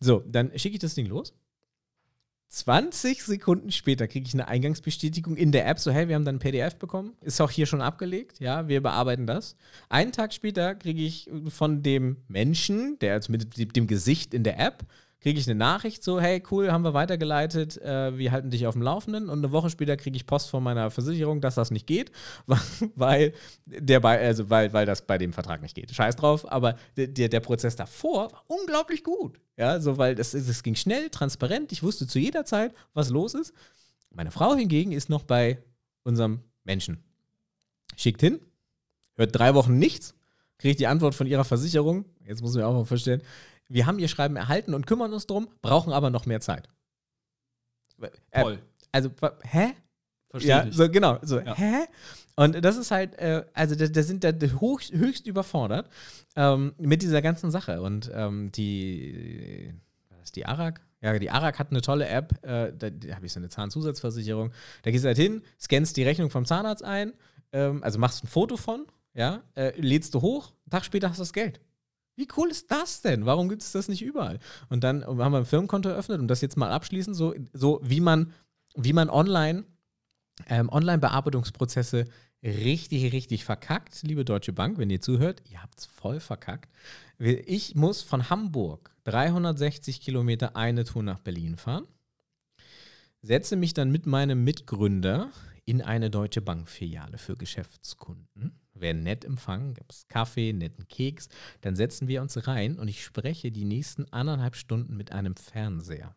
[0.00, 1.32] So, dann schicke ich das Ding los.
[2.50, 6.36] 20 Sekunden später kriege ich eine Eingangsbestätigung in der App, so hey, wir haben dann
[6.36, 9.54] ein PDF bekommen, ist auch hier schon abgelegt, ja, wir bearbeiten das.
[9.88, 14.58] Einen Tag später kriege ich von dem Menschen, der jetzt mit dem Gesicht in der
[14.58, 14.84] App,
[15.20, 18.74] kriege ich eine Nachricht so, hey, cool, haben wir weitergeleitet, äh, wir halten dich auf
[18.74, 21.86] dem Laufenden und eine Woche später kriege ich Post von meiner Versicherung, dass das nicht
[21.86, 22.10] geht,
[22.94, 23.34] weil
[23.66, 25.94] der bei, also weil, weil das bei dem Vertrag nicht geht.
[25.94, 29.38] Scheiß drauf, aber der, der Prozess davor war unglaublich gut.
[29.58, 33.34] Ja, so weil das, das ging schnell, transparent, ich wusste zu jeder Zeit, was los
[33.34, 33.52] ist.
[34.10, 35.62] Meine Frau hingegen ist noch bei
[36.02, 37.04] unserem Menschen.
[37.96, 38.40] Schickt hin,
[39.16, 40.14] hört drei Wochen nichts,
[40.56, 42.06] kriegt die Antwort von ihrer Versicherung.
[42.26, 43.22] Jetzt muss man auch mal verstehen,
[43.70, 46.68] wir haben ihr Schreiben erhalten und kümmern uns drum, brauchen aber noch mehr Zeit.
[48.30, 48.58] Äh, Toll.
[48.92, 49.10] Also,
[49.42, 49.72] hä?
[50.30, 51.18] Verstehe ja, so genau.
[51.22, 51.54] So, Ja.
[51.56, 51.86] hä?
[52.36, 55.88] Und das ist halt, äh, also da, da sind da höchst, höchst überfordert
[56.36, 57.82] ähm, mit dieser ganzen Sache.
[57.82, 59.74] Und ähm, die,
[60.08, 60.80] was ist die Arak?
[61.02, 64.52] Ja, die Arak hat eine tolle App, äh, da, da habe ich so eine Zahnzusatzversicherung.
[64.82, 67.12] Da gehst du halt hin, scannst die Rechnung vom Zahnarzt ein,
[67.52, 71.18] ähm, also machst ein Foto von, ja, äh, lädst du hoch, einen Tag später hast
[71.18, 71.60] du das Geld.
[72.20, 73.24] Wie cool ist das denn?
[73.24, 74.38] Warum gibt es das nicht überall?
[74.68, 78.00] Und dann haben wir ein Firmenkonto eröffnet, um das jetzt mal abschließen, so, so wie
[78.00, 78.34] man,
[78.76, 79.64] wie man online,
[80.46, 82.04] ähm, Online-Bearbeitungsprozesse
[82.42, 86.70] richtig, richtig verkackt, liebe Deutsche Bank, wenn ihr zuhört, ihr habt es voll verkackt.
[87.18, 91.86] Ich muss von Hamburg 360 Kilometer eine Tour nach Berlin fahren,
[93.22, 95.30] setze mich dann mit meinem Mitgründer
[95.64, 98.60] in eine Deutsche Bank-Filiale für Geschäftskunden.
[98.80, 101.28] Werden nett empfangen, gibt es Kaffee, netten Keks.
[101.60, 106.16] Dann setzen wir uns rein und ich spreche die nächsten anderthalb Stunden mit einem Fernseher.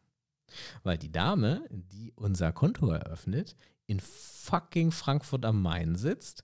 [0.84, 3.56] Weil die Dame, die unser Konto eröffnet,
[3.86, 6.44] in fucking Frankfurt am Main sitzt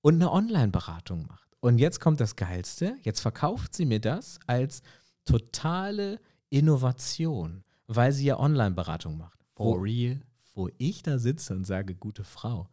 [0.00, 1.48] und eine Online-Beratung macht.
[1.60, 2.96] Und jetzt kommt das Geilste.
[3.02, 4.82] Jetzt verkauft sie mir das als
[5.24, 6.18] totale
[6.48, 9.38] Innovation, weil sie ja Online-Beratung macht.
[9.54, 10.22] Wo, real?
[10.54, 12.68] wo ich da sitze und sage, gute Frau,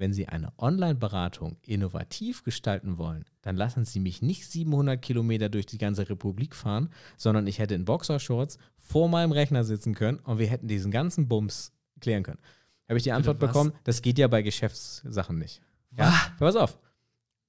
[0.00, 5.66] wenn Sie eine Online-Beratung innovativ gestalten wollen, dann lassen Sie mich nicht 700 Kilometer durch
[5.66, 10.38] die ganze Republik fahren, sondern ich hätte in Boxershorts vor meinem Rechner sitzen können und
[10.38, 12.40] wir hätten diesen ganzen Bums klären können.
[12.88, 13.48] Habe ich die Antwort was?
[13.48, 15.60] bekommen, das geht ja bei Geschäftssachen nicht.
[15.96, 16.78] Ja, pass auf.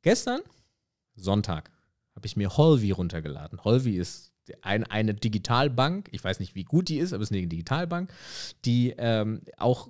[0.03, 0.41] Gestern,
[1.15, 1.71] Sonntag,
[2.15, 3.63] habe ich mir Holvi runtergeladen.
[3.63, 7.37] Holvi ist ein, eine Digitalbank, ich weiß nicht, wie gut die ist, aber es ist
[7.37, 8.11] eine Digitalbank,
[8.65, 9.89] die ähm, auch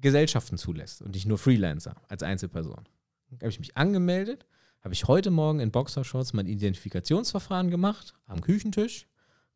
[0.00, 2.84] Gesellschaften zulässt und nicht nur Freelancer als Einzelperson.
[3.30, 4.46] Da habe ich mich angemeldet,
[4.82, 9.06] habe ich heute Morgen in Boxershorts mein Identifikationsverfahren gemacht, am Küchentisch,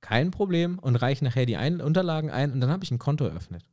[0.01, 3.25] kein Problem und reiche nachher die ein Unterlagen ein und dann habe ich ein Konto
[3.25, 3.65] eröffnet.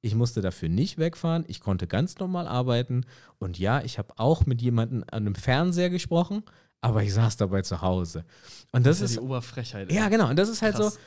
[0.00, 3.06] Ich musste dafür nicht wegfahren, ich konnte ganz normal arbeiten
[3.38, 6.42] und ja, ich habe auch mit jemandem an einem Fernseher gesprochen,
[6.80, 8.24] aber ich saß dabei zu Hause.
[8.70, 9.90] Und das, Das ist ja die Oberfrechheit.
[9.90, 10.28] ja, genau.
[10.28, 10.94] Und das ist halt Krass.
[10.94, 11.00] so,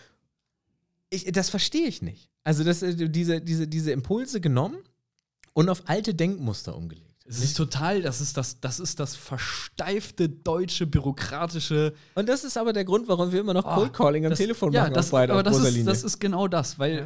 [1.12, 2.30] ich, das verstehe ich nicht.
[2.43, 4.78] Also das, äh, diese, diese, diese Impulse genommen
[5.58, 7.26] und auf alte Denkmuster umgelegt.
[7.26, 11.93] Es ist total, das ist das, das ist das versteifte deutsche bürokratische.
[12.14, 14.38] Und das ist aber der Grund, warum wir immer noch Oh, Cold Calling am das,
[14.38, 17.03] Telefon ja, machen das, auf beide aber das ist, das ist genau das, weil äh,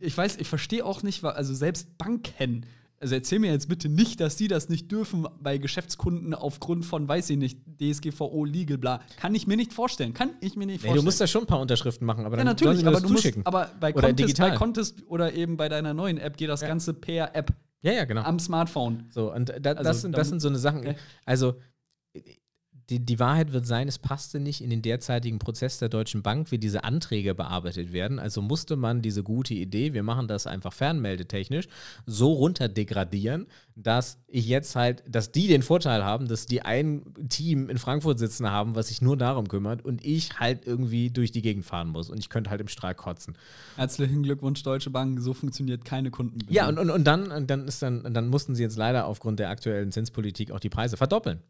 [0.00, 2.64] ich weiß, ich verstehe auch nicht, also selbst Banken,
[2.98, 7.06] also erzähl mir jetzt bitte nicht, dass die das nicht dürfen bei Geschäftskunden aufgrund von,
[7.06, 9.00] weiß ich nicht, DSGVO, Legal, bla.
[9.18, 10.14] Kann ich mir nicht vorstellen.
[10.14, 10.96] Kann ich mir nicht nee, vorstellen.
[10.96, 13.02] du musst da schon ein paar Unterschriften machen, aber ja, dann sie natürlich, aber das
[13.02, 14.50] du musst, aber bei Oder Contest, digital.
[14.50, 16.68] bei Contest oder eben bei deiner neuen App geht das Ja.
[16.68, 17.52] Ganze per App
[17.86, 18.22] ja, ja, genau.
[18.22, 19.06] am Smartphone.
[19.10, 20.80] So, und da, das, Also, sind, da das sind so eine Sachen.
[20.80, 20.96] Okay.
[21.24, 21.60] Also,
[22.90, 26.52] die, die Wahrheit wird sein, es passte nicht in den derzeitigen Prozess der Deutschen Bank,
[26.52, 28.18] wie diese Anträge bearbeitet werden.
[28.20, 31.66] Also musste man diese gute Idee, wir machen das einfach fernmeldetechnisch,
[32.06, 37.68] so runterdegradieren, dass ich jetzt halt, dass die den Vorteil haben, dass die ein Team
[37.68, 41.42] in Frankfurt sitzen haben, was sich nur darum kümmert und ich halt irgendwie durch die
[41.42, 43.36] Gegend fahren muss und ich könnte halt im Strahl kotzen.
[43.74, 45.20] Herzlichen Glückwunsch, Deutsche Bank.
[45.20, 46.38] So funktioniert keine Kunden.
[46.48, 49.40] Ja, und, und, und dann, und dann ist dann, dann mussten sie jetzt leider aufgrund
[49.40, 51.40] der aktuellen Zinspolitik auch die Preise verdoppeln.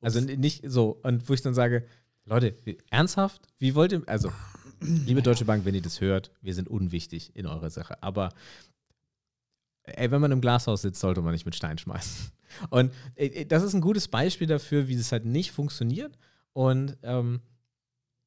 [0.00, 1.00] Also nicht so.
[1.02, 1.86] Und wo ich dann sage,
[2.24, 2.54] Leute,
[2.90, 3.42] ernsthaft?
[3.58, 4.32] Wie wollt ihr, also,
[4.80, 8.02] liebe Deutsche Bank, wenn ihr das hört, wir sind unwichtig in eurer Sache.
[8.02, 8.30] Aber
[9.82, 12.30] ey, wenn man im Glashaus sitzt, sollte man nicht mit Stein schmeißen.
[12.70, 16.18] Und äh, das ist ein gutes Beispiel dafür, wie das halt nicht funktioniert.
[16.52, 17.40] Und ähm,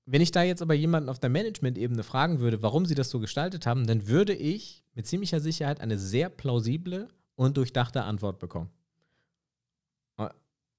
[0.05, 3.19] wenn ich da jetzt aber jemanden auf der Management-Ebene fragen würde, warum sie das so
[3.19, 8.69] gestaltet haben, dann würde ich mit ziemlicher Sicherheit eine sehr plausible und durchdachte Antwort bekommen.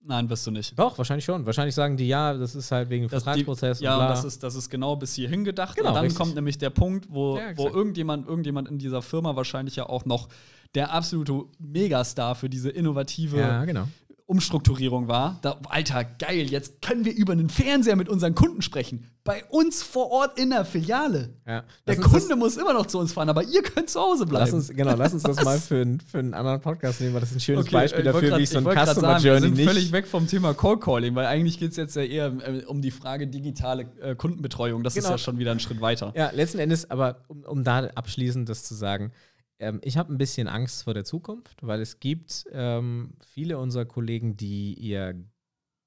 [0.07, 0.79] Nein, wirst du nicht.
[0.79, 1.47] Doch, wahrscheinlich schon.
[1.47, 4.09] Wahrscheinlich sagen die, ja, das ist halt wegen Das- Vertragsprozess Die, ja, bla.
[4.09, 5.77] das ist, das ist genau bis hierhin gedacht.
[5.77, 6.19] Genau, und dann richtig.
[6.21, 10.05] kommt nämlich der Punkt, wo, Ja, wo irgendjemand, irgendjemand in dieser Firma wahrscheinlich ja auch
[10.05, 10.29] noch
[10.75, 13.89] der absolute Megastar für diese innovative ja, genau.
[14.27, 15.39] Umstrukturierung war.
[15.43, 19.07] Da, Alter, geil, jetzt können wir über einen Fernseher mit unseren Kunden sprechen.
[19.23, 21.35] Bei uns vor Ort in der Filiale.
[21.47, 21.63] Ja.
[21.87, 24.25] Der uns das- Kunde muss immer noch zu uns fahren, aber ihr könnt zu Hause
[24.27, 24.45] bleiben.
[24.47, 25.45] Lass uns, genau, lass uns das Was?
[25.45, 28.03] mal für, einen- für einen anderen Podcast nehmen, weil das ist ein schönes Okay, Beispiel
[28.05, 29.69] dafür, grad- wie ich so ein Customer sagen, wir Journey sind nicht.
[29.69, 32.81] völlig weg vom Thema Cold Calling, weil eigentlich geht es jetzt ja eher äh, um
[32.83, 34.83] die Frage digitale äh, Kundenbetreuung.
[34.83, 35.15] Das ist Genau.
[35.15, 36.13] ja schon wieder ein Schritt weiter.
[36.17, 39.13] Ja, letzten Endes, aber um, um da abschließend das zu sagen,
[39.59, 43.85] ähm, ich habe ein bisschen Angst vor der Zukunft, weil es gibt ähm, viele unserer
[43.85, 45.15] Kollegen, die ihr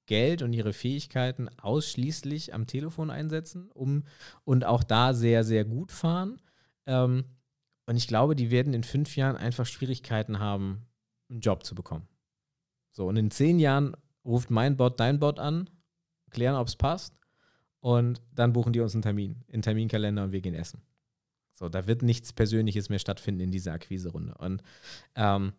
[0.06, 4.04] Geld und ihre Fähigkeiten ausschließlich am Telefon einsetzen um,
[4.44, 6.40] und auch da sehr, sehr gut fahren.
[6.86, 7.24] Ähm,
[7.86, 10.86] und ich glaube, die werden in fünf Jahren einfach Schwierigkeiten haben,
[11.30, 12.08] einen Job zu bekommen.
[12.90, 13.94] So, und in zehn Jahren
[14.24, 15.70] ruft mein Bot dein Bot an,
[16.30, 17.14] klären, ob es passt.
[17.80, 20.82] Und dann buchen die uns einen Termin, in Terminkalender und wir gehen essen.
[21.58, 24.34] So, da wird nichts Persönliches mehr stattfinden in dieser Akquiserunde.
[24.38, 24.62] Und
[25.16, 25.52] ähm,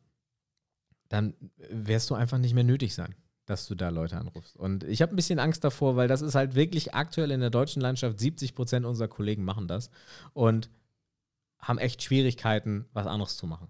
[1.09, 1.33] dann
[1.69, 4.55] wirst du einfach nicht mehr nötig sein, dass du da Leute anrufst.
[4.55, 7.49] Und ich habe ein bisschen Angst davor, weil das ist halt wirklich aktuell in der
[7.49, 9.89] deutschen Landschaft, 70 Prozent unserer Kollegen machen das
[10.33, 10.69] und
[11.59, 13.67] haben echt Schwierigkeiten, was anderes zu machen.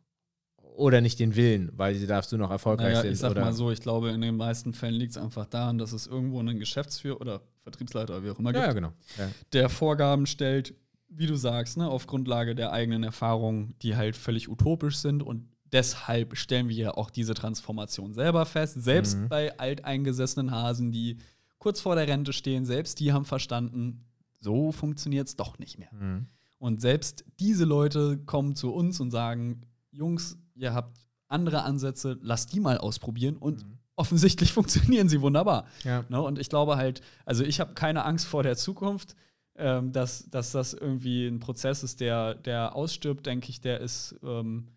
[0.62, 3.14] Oder nicht den Willen, weil sie darfst du noch erfolgreich Naja, sind.
[3.14, 5.78] ich sag oder mal so, ich glaube, in den meisten Fällen liegt es einfach daran,
[5.80, 8.94] dass es irgendwo einen Geschäftsführer oder Vertriebsleiter oder wie auch immer Ja, gibt, ja, genau.
[9.18, 9.30] Ja.
[9.52, 10.76] der Vorgaben stellt,
[11.10, 15.48] wie du sagst, ne, auf Grundlage der eigenen Erfahrungen, die halt völlig utopisch sind und
[15.72, 18.82] deshalb stellen wir ja auch diese Transformation selber fest.
[18.82, 19.30] Selbst Mhm.
[19.30, 21.18] bei alteingesessenen Hasen, die
[21.58, 24.06] kurz vor der Rente stehen, selbst die haben verstanden,
[24.40, 25.90] so funktioniert es doch nicht mehr.
[25.94, 26.28] Mhm.
[26.58, 30.98] Und selbst diese Leute kommen zu uns und sagen, Jungs, ihr habt
[31.28, 33.78] andere Ansätze, lasst die mal ausprobieren und Mhm.
[33.96, 34.54] offensichtlich
[35.00, 35.66] funktionieren sie wunderbar.
[35.84, 36.04] Ja.
[36.10, 36.22] Ne?
[36.22, 39.16] Und ich glaube halt, also ich habe keine Angst vor der Zukunft,
[39.60, 44.16] ähm, dass, dass das irgendwie ein Prozess ist, der, der ausstirbt, denke ich, der ist,
[44.24, 44.70] ähm,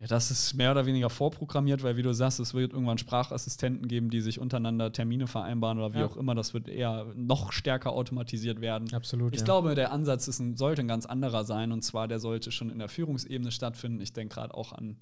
[0.00, 3.88] ja, das ist mehr oder weniger vorprogrammiert, weil wie du sagst, es wird irgendwann Sprachassistenten
[3.88, 6.06] geben, die sich untereinander Termine vereinbaren oder wie Ja.
[6.06, 6.34] auch immer.
[6.36, 8.92] Das wird eher noch stärker automatisiert werden.
[8.94, 9.32] Absolut.
[9.34, 9.44] Ich ja.
[9.44, 12.70] glaube, der Ansatz ist ein, sollte ein ganz anderer sein und zwar der sollte schon
[12.70, 14.00] in der Führungsebene stattfinden.
[14.00, 14.98] Ich denke gerade auch an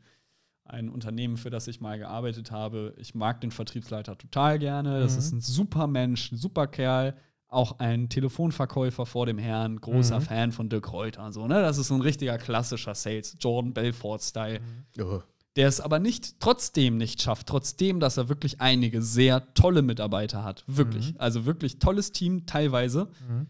[0.65, 2.95] ein Unternehmen, für das ich mal gearbeitet habe.
[2.97, 4.99] Ich mag den Vertriebsleiter total gerne.
[5.01, 5.19] Das Mhm.
[5.19, 7.15] ist ein super Mensch, ein super Kerl.
[7.49, 10.25] Auch ein Telefonverkäufer vor dem Herrn, großer Mhm.
[10.25, 11.31] Fan von Dirk Reuter.
[11.33, 11.61] So, ne?
[11.63, 14.61] Das ist so ein richtiger klassischer Sales, Jordan Belfort-Style
[15.01, 15.21] Oh.
[15.55, 20.43] der es aber nicht trotzdem nicht schafft, trotzdem, dass er wirklich einige sehr tolle Mitarbeiter
[20.45, 20.65] hat.
[20.67, 21.13] Wirklich.
[21.13, 21.21] Mhm.
[21.21, 23.09] Also wirklich tolles Team teilweise.
[23.29, 23.47] Mhm.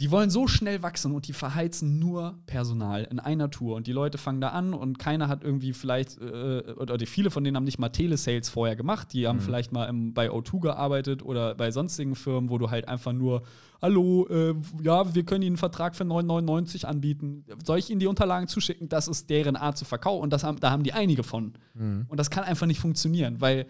[0.00, 3.74] Die wollen so schnell wachsen und die verheizen nur Personal in einer Tour.
[3.74, 7.32] Und die Leute fangen da an und keiner hat irgendwie vielleicht, äh, oder die, viele
[7.32, 9.12] von denen haben nicht mal Telesales vorher gemacht.
[9.12, 9.42] Die haben Mhm.
[9.42, 13.42] vielleicht mal im, bei O2 gearbeitet oder bei sonstigen Firmen, wo du halt einfach nur,
[13.82, 17.44] hallo, äh, ja, wir können Ihnen einen Vertrag für 9,99 anbieten.
[17.64, 18.88] Soll ich Ihnen die Unterlagen zuschicken?
[18.88, 20.22] Das ist deren Art zu verkaufen.
[20.22, 21.54] Und das haben, da haben die einige von.
[21.74, 22.06] Mhm.
[22.08, 23.66] Und das kann einfach nicht funktionieren, weil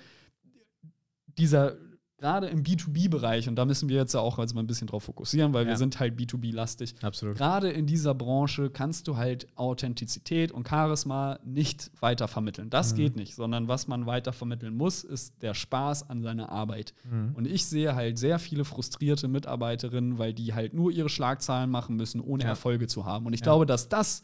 [1.39, 1.77] dieser,
[2.19, 5.05] gerade im B2B-Bereich, und da müssen wir jetzt ja auch also mal ein bisschen drauf
[5.05, 5.71] fokussieren, weil Ja.
[5.71, 6.97] wir sind halt B2B-lastig.
[7.01, 7.37] Absolut.
[7.37, 12.71] Gerade in dieser Branche kannst du halt Authentizität und Charisma nicht weiter vermitteln.
[12.71, 12.97] Das Mhm.
[12.97, 16.93] geht nicht, sondern was man weiter vermitteln muss, ist der Spaß an seiner Arbeit.
[17.09, 17.35] Mhm.
[17.37, 21.97] Und ich sehe halt sehr viele frustrierte Mitarbeiterinnen, weil die halt nur ihre Schlagzahlen machen
[21.97, 22.51] müssen, ohne Ja.
[22.51, 23.27] Erfolge zu haben.
[23.27, 23.45] Und ich Ja.
[23.45, 24.23] glaube, dass das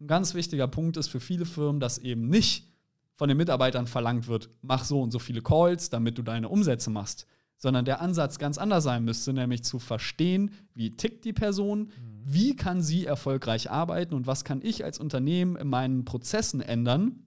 [0.00, 2.68] ein ganz wichtiger Punkt ist für viele Firmen, dass eben nicht
[3.14, 6.90] von den Mitarbeitern verlangt wird, mach so und so viele Calls, damit du deine Umsätze
[6.90, 11.92] machst, sondern der Ansatz ganz anders sein müsste, nämlich zu verstehen, wie tickt die Person,
[12.24, 17.26] wie kann sie erfolgreich arbeiten und was kann ich als Unternehmen in meinen Prozessen ändern,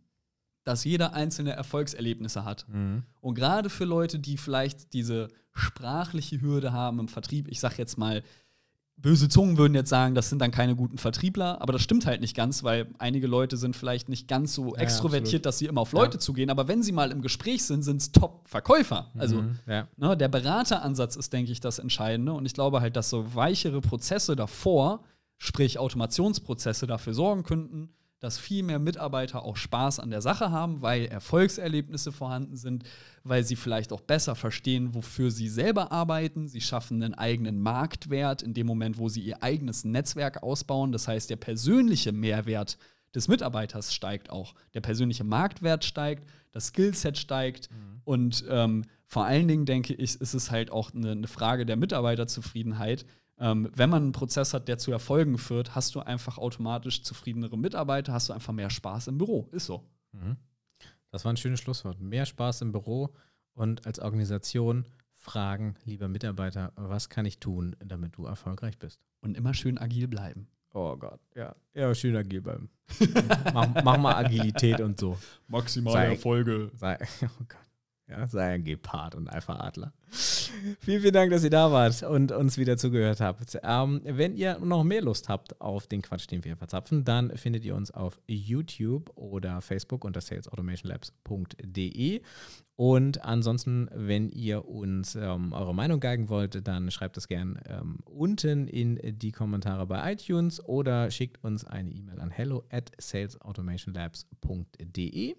[0.65, 2.65] dass jeder einzelne Erfolgserlebnisse hat.
[2.67, 3.03] Mhm.
[3.21, 7.97] Und gerade für Leute, die vielleicht diese sprachliche Hürde haben im Vertrieb, ich sag jetzt
[7.97, 8.23] mal,
[8.98, 12.22] böse Zungen würden jetzt sagen, das sind dann keine guten Vertriebler, aber das stimmt halt
[12.22, 15.46] nicht ganz, weil einige Leute sind vielleicht nicht ganz so Ja, extrovertiert, absolut.
[15.46, 16.00] dass sie immer auf Ja.
[16.00, 19.12] Leute zugehen, aber wenn sie mal im Gespräch sind, sind es Top-Verkäufer.
[19.18, 19.60] Also Mhm.
[19.68, 19.88] ja.
[19.98, 22.34] Ne, der Berateransatz ist, denke ich, das Entscheidende.
[22.34, 25.04] Und ich glaube halt, dass so weichere Prozesse davor,
[25.38, 27.89] sprich Automationsprozesse, dafür sorgen könnten,
[28.20, 32.84] dass viel mehr Mitarbeiter auch Spaß an der Sache haben, weil Erfolgserlebnisse vorhanden sind,
[33.24, 36.47] weil sie vielleicht auch besser verstehen, wofür sie selber arbeiten.
[36.47, 40.91] Sie schaffen einen eigenen Marktwert in dem Moment, wo sie ihr eigenes Netzwerk ausbauen.
[40.91, 42.78] Das heißt, der persönliche Mehrwert
[43.13, 44.55] des Mitarbeiters steigt auch.
[44.74, 47.70] Der persönliche Marktwert steigt, das Skillset steigt
[48.05, 51.76] und ähm, vor allen Dingen denke ich, ist es halt auch eine, eine Frage der
[51.76, 53.05] Mitarbeiterzufriedenheit.
[53.38, 57.57] Ähm, wenn man einen Prozess hat, der zu Erfolgen führt, hast du einfach automatisch zufriedenere
[57.57, 59.47] Mitarbeiter, hast du einfach mehr Spaß im Büro.
[59.51, 59.83] Ist so.
[60.13, 60.38] Mhm.
[61.11, 61.99] Das war ein schönes Schlusswort.
[61.99, 63.13] Mehr Spaß im Büro
[63.53, 68.99] und als Organisation fragen, lieber Mitarbeiter, was kann ich tun, damit du erfolgreich bist?
[69.21, 70.47] Und immer schön agil bleiben.
[70.73, 71.55] Oh Gott, ja.
[71.73, 72.69] Ja, schön agil bleiben.
[73.53, 75.17] mach, mach, mal Agilität und so.
[75.47, 76.69] Maximale Sei- Erfolge.
[76.73, 77.64] Sei, oh Gott.
[78.08, 79.91] Ja, sei ein Gepard und Alpha Adler.
[80.12, 83.58] vielen, vielen Dank, dass ihr da wart und uns wieder zugehört habt.
[83.64, 87.66] Ähm, wenn ihr noch mehr Lust habt auf den Quatsch, den wir verzapfen, dann findet
[87.66, 92.22] ihr uns auf YouTube oder Facebook unter salesautomationlabs.de.
[92.76, 98.01] Und ansonsten, wenn ihr uns ähm, eure Meinung geigen wollt, dann schreibt es gern ähm,
[98.06, 105.38] unten in die Kommentare bei iTunes oder schickt uns eine E-Mail an hello at salesautomationlabs.de.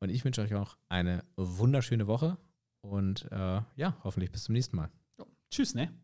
[0.00, 2.38] Und ich wünsche euch auch eine wunderschöne Woche
[2.80, 4.90] und äh, ja, hoffentlich bis zum nächsten Mal.
[5.18, 5.26] Ja.
[5.50, 5.86] Tschüss, ne?
[5.86, 6.00] Tschüss, ne?